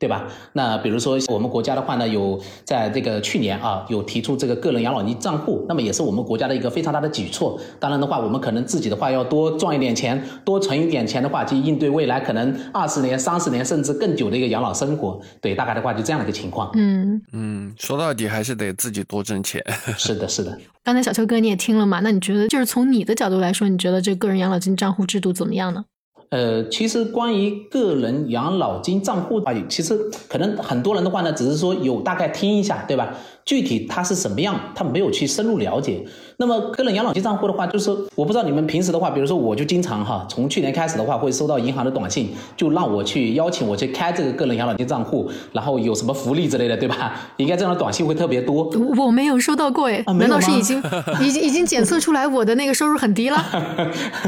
[0.03, 0.27] 对吧？
[0.51, 7.57] 那比如说我们国家的话呢，有在这个去年啊，有提出这个个人养老金账户，那么也是我们国家的一个非常大的举措。
[7.79, 15.17] 当然的话，我们可能自己的话要多赚一点钱，多存一点钱的话，去应对未来可能二十年、三十年甚至更久的一个养老生活。
[15.39, 16.69] 对，大概的话就这样的一个情况。
[16.73, 19.63] 嗯嗯，说到底还是得自己多挣钱。
[19.97, 20.59] 是的，是的。
[20.83, 22.01] 刚才小邱哥你也听了嘛？
[22.01, 25.85] 那你觉得就是从你的角度来说，你觉得这个人养老金账户制度怎么样呢？
[26.33, 29.95] 呃，其实关于个人养老金账户啊，其实
[30.27, 33.15] 可能很多人的话呢，只是说有大概听一下，对吧？
[33.45, 36.03] 具体它是什么样，他没有去深入了解。
[36.37, 47.13] 那么个人养老金账户的话，就是我不知道你们平时的话，比如说我就经常哈，从去年开始的话，会收到银行的短信，就让我去邀请我去开这个个人养老金账户，然后有什么福利之类的，对吧？
[47.37, 48.69] 应该这样的短信会特别多。
[48.97, 50.81] 我没有收到过哎，难道是已经
[51.21, 53.37] 已经已经检测出来我的那个收入很低了？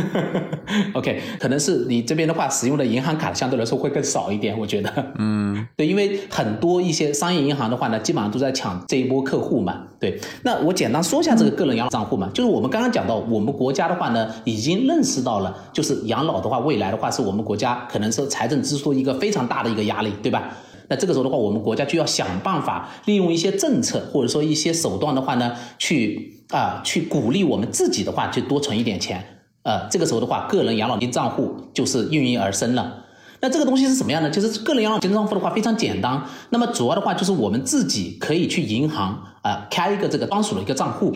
[0.94, 5.14] OK，可能是你这边的话使用的银行卡相对来说会更少一点，我觉得。
[5.18, 9.05] 嗯，对，因为很多一些商业银行的话呢，基本上都在抢这。
[9.06, 20.52] 一波客户嘛，对，那我简单说一下这个个人养老账户嘛，就是我们刚刚讲到，我们国家的话呢，已经认识到了，就是养老的话，未来的话是我们国家可能是财政支出一个非常大的一个压力，对吧？
[20.90, 29.24] 那这个时候的话，我们国家就要想办法利用一些政策或者说一些手段的话呢，去啊去鼓励我们自己的话，去多存一点钱，
[29.64, 33.05] 呃，这个时候的话，个人养老金账户就是应运而生了。
[33.42, 34.30] 那这个东西是什么样的？
[34.30, 36.22] 就是个人养老金账户的话非常简单。
[36.50, 41.16] 那么主要的话就是我们自己可以去银行啊开一个这个专属的一个账户。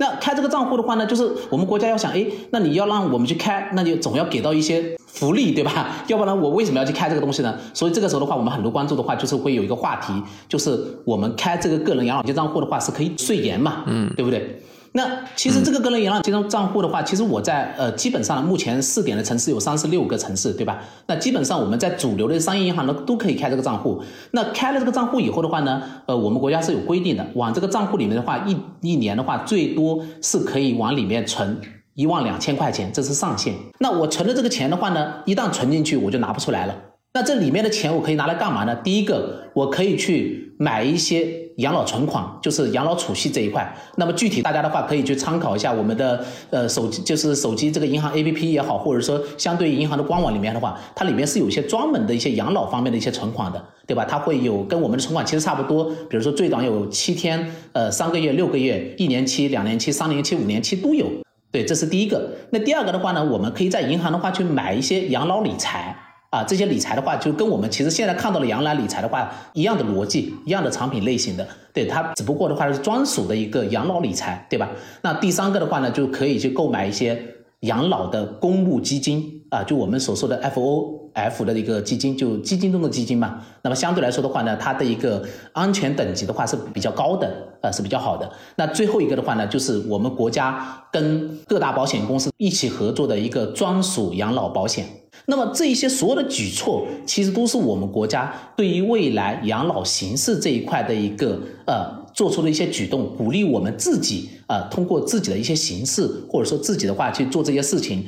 [0.00, 5.88] 那开这个账户的话呢，就是我们国家要想，哎，那你要让我们去开，那就总要给到一些福利，对吧？
[6.06, 7.58] 要不然我为什么要去开这个东西呢？
[7.74, 10.12] 所以这个时候的话，我们很多关注的话，就是会有一个话题，
[10.48, 14.62] 就是我们开这个个人养老金账户的话，是可以税延嘛，嗯，对不对？
[14.92, 20.78] 那其实这个个人银行金融账户的话，其实我在呃基本上目前试点的城市有三十六个城市，对吧？
[21.06, 24.02] 那基本上我们在主流的商业银行呢都可以开这个账户。
[24.30, 31.60] 那开了这个账户以后的话呢，呃，我们国家是有规定的，往这个账户里面的话，一一年的话最多是可以往里面存
[31.94, 33.54] 一万两千块钱，这是上限。
[33.78, 36.74] 那我存的这个钱的话呢，一旦存进去我就拿不出来了。
[37.12, 38.74] 那这里面的钱我可以拿来干嘛呢？
[38.76, 41.48] 第一个，我可以去买一些。
[41.58, 54.04] 养老存款就是养老储蓄这一块，那么具体大家的话可以去参考一下我们的呃手机，就是手机这个银行 A P P 也好，或者说相对于银行的官网里面的话，它里面是有一些专门的一些养老方面的一些存款的，对吧？
[54.08, 61.08] 它会有跟我们的存款其实差不多，比如说最短有七天、呃三个月、六个月、一年期、两年期、三年期、五年期都有。
[61.50, 62.30] 对，这是第一个。
[62.52, 65.96] 那第二个的话呢，我们可以在银行的话去买一些养老理财。
[66.30, 74.68] 啊，这些理财的话，就跟我们其实现在看到的养老理财的话一样的逻辑，一样的产品类型的，对它只不过的话是专属的一个养老理财，对吧？
[75.02, 77.18] 那第三个的话呢，就可以去购买一些
[77.60, 83.40] 养老的公募基金啊，就我们所说的 F O F 的一个基金，就基金中的基金嘛。
[83.62, 88.30] 那么相对来说的话呢，它的一个安全等级的话是比较高的，呃是比较好的。
[88.56, 94.84] 那最后一个的话呢，就是我们国家跟各大保险公司一起合作的一个专属养老保险。
[95.30, 108.06] 那么这一些所有的举措，其实都是我们国家对于未来养老形势这一块的一个呃做出的一些举动，鼓励我们自己呃通过自己的一些形式，或者说自己的话去做这些事情，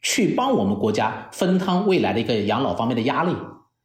[0.00, 3.36] 去帮我们国家分摊未来的一个养老方面的压力。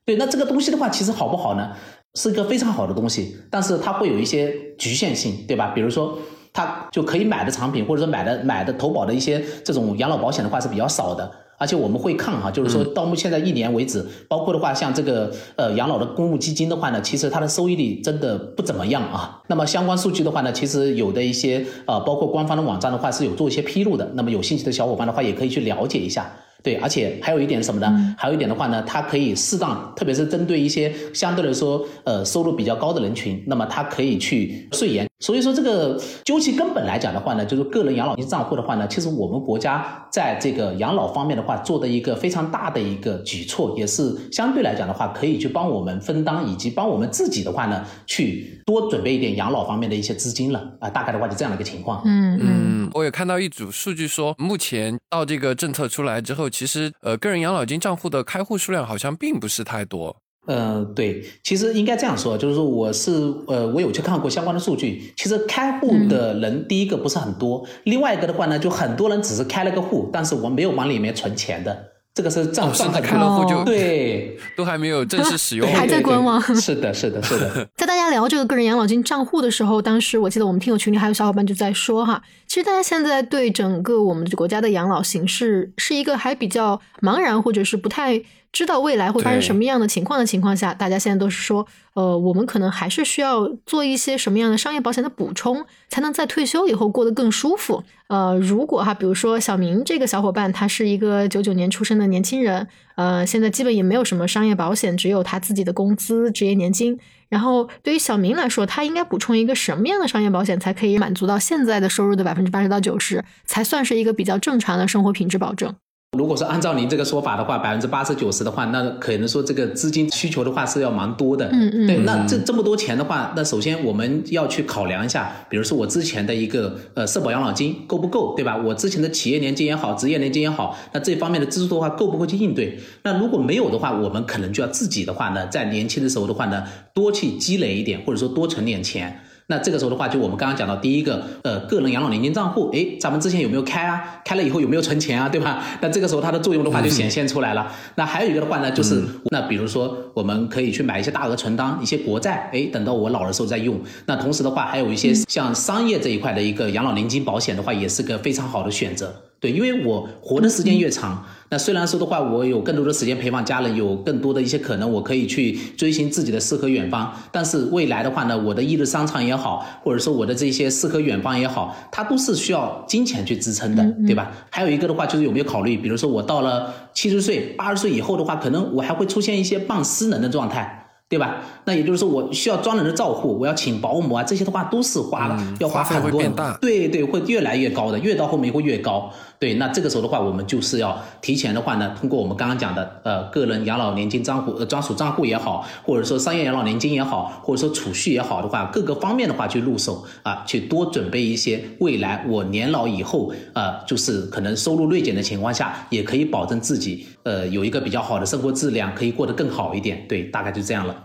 [0.05, 1.71] 对，那这个东西的话，其实好不好呢？
[2.15, 5.73] 是一个非常好的东西，但是它会有一些局限性，对吧？
[5.75, 6.17] 比如说，
[6.53, 11.29] 它就可以买的产品，或者说买的买的投保的一些这种养老保险的话是比较少的。
[11.57, 19.41] 而且我们会看哈，就是说到目前在一年为止，包括的话像这个呃养老的公募基金的话呢，其实它的收益率真的不怎么样啊。
[19.47, 24.07] 那么相关数据的话呢，其实有的一些呃，包括官方的网站的话是有做一些披露的。
[24.13, 26.31] 那么有兴趣的小伙伴的话，也可以去了解一下。
[26.63, 28.15] 对，而且还有一点什么呢？
[28.17, 35.06] 还有一点的话呢，它可以适当，特别是针对一些相对来说呃收入比较高的人群，那么它可以去税延。
[35.19, 50.89] 所以说这个究其根本来讲的话呢，就是个人养老金账户的话呢，其实我们国家在这个养老方面的话做的一个非常大的一个举措，也是相对来讲的话可以去帮我们分担，以及帮我们自己的话呢去多准备一点养老方面的一些资金了啊。
[50.89, 52.01] 大概的话就这样的一个情况。
[52.05, 56.47] 嗯嗯，我也看到一组数据说，目前到这个政策出来之后。
[56.49, 60.17] 其实，呃，个人养老金账户的开户数量好像并不是太多。
[60.47, 63.11] 呃，对，其实应该这样说，就是说我是，
[63.47, 65.13] 呃，我有去看过相关的数据。
[65.17, 71.77] 其实开户的人，第一个不是很多，另外一个的话呢，就很多人只是开了个户，但是我没有往里面存钱的。
[72.17, 76.41] 这个是账上开了户就对，都还没有正式使用，还在观望。
[76.55, 77.69] 是的，是的，是的。
[77.77, 88.23] 在大家聊这个个人养老金账户的时候，当时我记得我们听友群里还有小伙伴就在说哈，其实大家现在对整个我们国家的养老形势是一个还比较茫然，或者是不太。
[88.53, 97.83] 知道未来会发生什么样的情况的情况下，大家现在都是说，呃，我们可能还是需要做一些什么样的商业保险的补充，才能在退休以后过得更舒服。
[98.07, 106.97] 呃，如果哈，比如说小明这个小伙伴，他是一个九九年出生的年轻人，呃，现在基本也没有什么商业保险，只有他自己的工资、职业年金。
[107.27, 115.75] 然后对于小明来说，他应该补充一个什么样的商业保险，才可以满足到现在的收入的百分之八十到九十，才算是一个比较正常的生活品质保证？
[116.17, 121.49] 如果说按照您这个说法的话，百分之八十九十的话，那可能说这个资金需求的话是要蛮多的。
[121.51, 121.85] 嗯嗯。
[121.85, 128.55] 对，那这这么多钱的话，那首先我们要去考量一下，比如说我之前的一个呃社保养老金够不够，对吧？
[128.55, 132.79] 我之前的企业年金也好，职业年金也好，那这方面的支出的话够不够去应对？
[133.03, 139.21] 那如果没有的话，我们可能就要自己的话呢，在年轻的时候的话呢，多去积累一点，或者说多存点钱。
[139.49, 144.19] 那这个时候的话，就我们刚刚讲到第一个，呃，个人养老年金账户，诶，咱们之前有没有开啊？
[144.25, 145.29] 开了以后有没有存钱啊？
[145.29, 145.63] 对吧？
[145.79, 147.71] 那这个时候它的作用的话就显现出来了。
[147.95, 153.79] 那还有一个的话呢，就是那比如说我们可以去买一些大额存单、一些国债，诶，等到我老的时候再用。
[154.05, 159.15] 那同时的话，还有一些像商业这一块的一个养老年金保险的话，也是个非常好的选择。
[159.39, 161.23] 对，因为我活的时间越长。
[161.49, 167.13] 那虽然说的话，我有更多的时间陪伴家人，有更多的一些可能，我可以去追寻自己的诗和远方。
[167.31, 174.31] 但是未来的话呢，我的一日商场也好，或者说我的这些诗和远方也好，它都是需要金钱去支撑的，对吧？
[174.49, 180.86] 还有一个的话，就是有没有考虑，比如说我到了七十岁、八十岁以后的话，可能我还会出现一些半失能的状态。
[181.09, 181.37] 对吧？
[181.63, 186.21] 那也就是说，我需要专人的照护，我要请保姆啊，这些的话都是花了，要花很多。
[186.59, 189.09] 对对，会越来越高的，越到后面会越高。
[189.39, 210.03] 对，那这个时候的话，我们就是要提前的话呢，通过我们刚刚讲的呃个人养老年金账户呃专属账户也好，或者说商业养老年金也好，或者说储蓄也好的话，各个方面的话去入手啊，去多准备一些未来我年老以后呃，就是可能收入锐减的情况下，也可以保证自己呃有一个比较好的生活质量，可以过得更好一点。
[210.09, 210.95] 对，大概就这样了。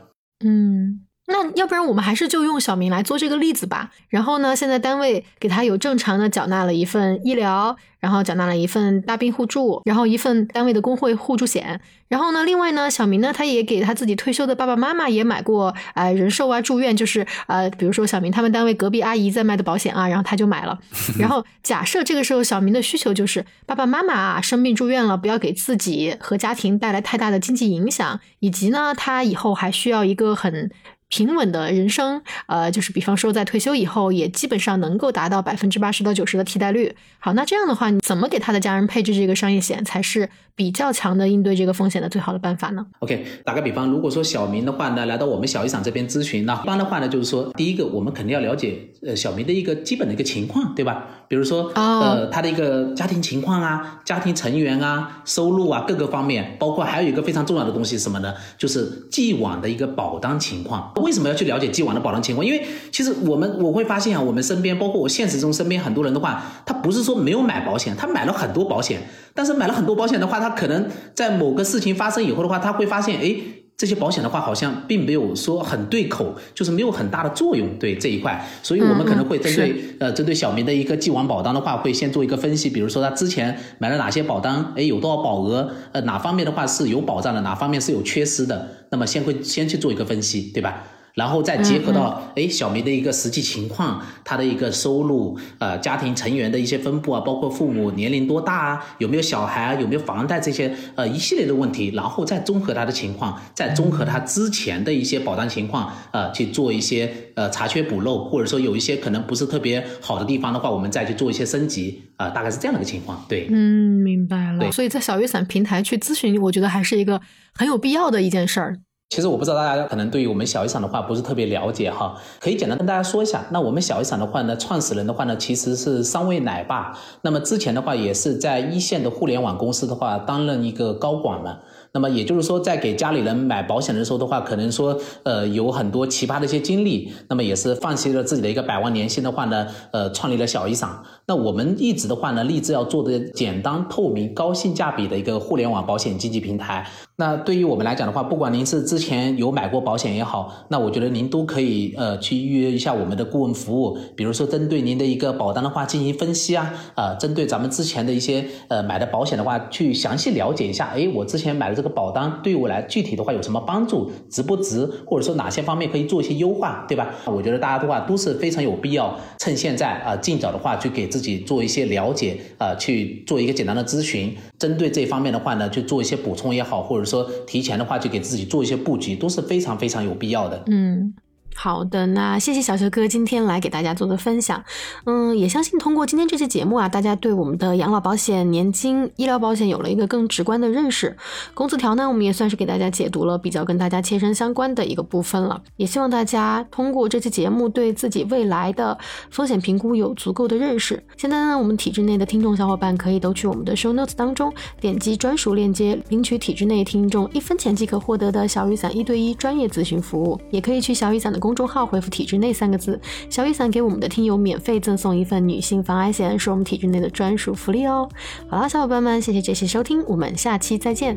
[0.44, 1.01] 嗯，
[1.32, 3.90] 那要不然我们还是就用小明来做这个例子吧。
[4.08, 7.76] 然后呢，现在单位给他有正常的缴纳了一份医疗。
[8.02, 11.80] 然后缴纳了一份大病互助，然后一份单位的工会互助险。
[12.08, 20.76] 然后呢，另外呢，小明呢，他也给他自己退休的爸爸妈妈也买过，呃，人寿啊，住院，就是呃，比如说小明他们单位隔壁阿姨在卖的保险啊，然后他就买了。
[21.16, 30.68] 然后假设这个时候小明的需求就是爸爸妈妈啊生病住院了，不要给自己和家庭带来太大的经济影响，以及呢，他以后还需要一个很。
[31.12, 36.96] 平稳的人生，呃，就是比方说在退休以后，也基本上能够达到百分之八十到九十的替代率。
[37.18, 51.21] 好，那这样的话，你怎么给他的家人配置这个商业险，才是比较强的应对这个风险的最好的办法呢？OK，打个比方，如果说小明的话呢，来到我们小医厂这边咨询，那一般的话呢，就是说，第一个，我们肯定要了解呃小明的一个基本的一个情况，对吧？
[51.32, 58.34] 比如说呃他的一个家庭情况啊，家庭成员啊，收入啊，各个方面，包括还有一个非常重要的东西是什么呢？
[58.58, 60.92] 就是既往的一个保单情况。
[60.96, 62.46] 为什么要去了解既往的保单情况？
[62.46, 69.00] 因为其实我们我会发现啊，我们身边包括我现实中身边很多人的话，他不是说没有买保险，他买了很多保险，
[69.32, 73.34] 但是买了很多保险的话，他可能在某个事情发生以后的话，他会发现，哎，
[73.76, 90.84] 这些保险的话好像并没有说很对口，就是没有很大的作用，对这一块，所以我们可能会针对呃针对小明的一个既往保单的话，会先做一个分析，比如说他之前买了哪些保单，哎，有多少保额，呃，哪方面的话是有保障的，哪方面是有缺失的，那么先会先去做一个分析，对吧？
[91.14, 113.22] 然后再结合到哎小明的一个实际情况，他的一个收入，呃家庭成员的一些分布啊，包括父母年龄多大啊，有没有小孩啊，有没有房贷这些呃一系列的问题，然后再综合他的情况，再综合他之前的一些保单情况，呃去做一些呃查缺补漏，或者说有一些可能不是特别好的地方的话，我们再去做一些升级，啊大概是这样的一个情况。
[113.28, 114.72] 对，嗯，明白了。
[114.72, 117.20] 所以在小雨伞平台去咨询，我觉得还是一个
[117.54, 118.78] 很有必要的一件事儿。
[119.12, 123.44] 其实我不知道大家可能对于我们小一厂的话不是特别了解哈，可以简单跟大家说一下。
[123.50, 126.98] 那我们小一厂的话呢，创始人的话呢，其实是三位奶爸。
[127.20, 131.58] 那么之前的话也是在一线的互联网公司的话担任一个高管嘛。
[131.94, 137.12] 那么也就是说，在给家里人买保险的时候的话，可能说呃有很多奇葩的一些经历。
[137.28, 141.04] 那么也是放弃了自己的一个百万年薪的话呢，呃创立了小一厂。
[141.26, 146.88] 那我们一直的话呢，立志要做的简单、透明、高性价比的一个互联网保险经纪平台。
[147.22, 167.08] 那对于我们来讲的话，不管您是之前有买过保险也好，那我觉得您都可以呃去预约一下我们的顾问服务，比如说针对您的一个保单的话进行分析啊，呃，针对咱们之前的一些呃买的保险的话，去详细了解一下，哎，我之前买的这个保单对我来具体的话有什么帮助，值不值，或者说哪些方面可以做一些优化，对吧？
[167.26, 177.28] 我觉得大家的话都是非常有必要趁现在啊尽早的话去给自己做一些了解啊，去做一个简单的咨询，针对这方面的话呢，去做一些补充也好，或者说。
[177.48, 180.62] 提前的话，就给自己做一些布局，都是非常非常有必要的。
[180.68, 181.12] 嗯。
[181.54, 184.62] 好的，那谢谢小球哥今天来给大家做的分享。
[185.04, 191.16] 嗯，也相信通过今天这期节目啊，大家对我们的养老保险、年金、医疗保险有了一个更直观的认识。
[191.54, 195.62] 工资条呢，我们也算是给大家解读了比较跟大家切身相关的一个部分了。
[195.76, 198.98] 也希望大家通过这期节目，对自己未来的
[199.30, 201.00] 风险评估有足够的认识。
[201.16, 210.40] 现在呢，我们体制内的听众小伙伴可以都去我们的 show notes 当中点击专属链接，领取体制内听众一分钱即可获得的小雨伞一对一专业咨询服务。
[210.50, 211.41] 也可以去小雨伞的。
[211.42, 218.08] 公众号回复“体制内”三个字，小雨伞给我们的听友免费赠送一份女性防癌险，是我们体制内的专属福利哦。
[218.46, 221.16] 好啦，小伙伴们，谢谢这期收听，我们下期再见。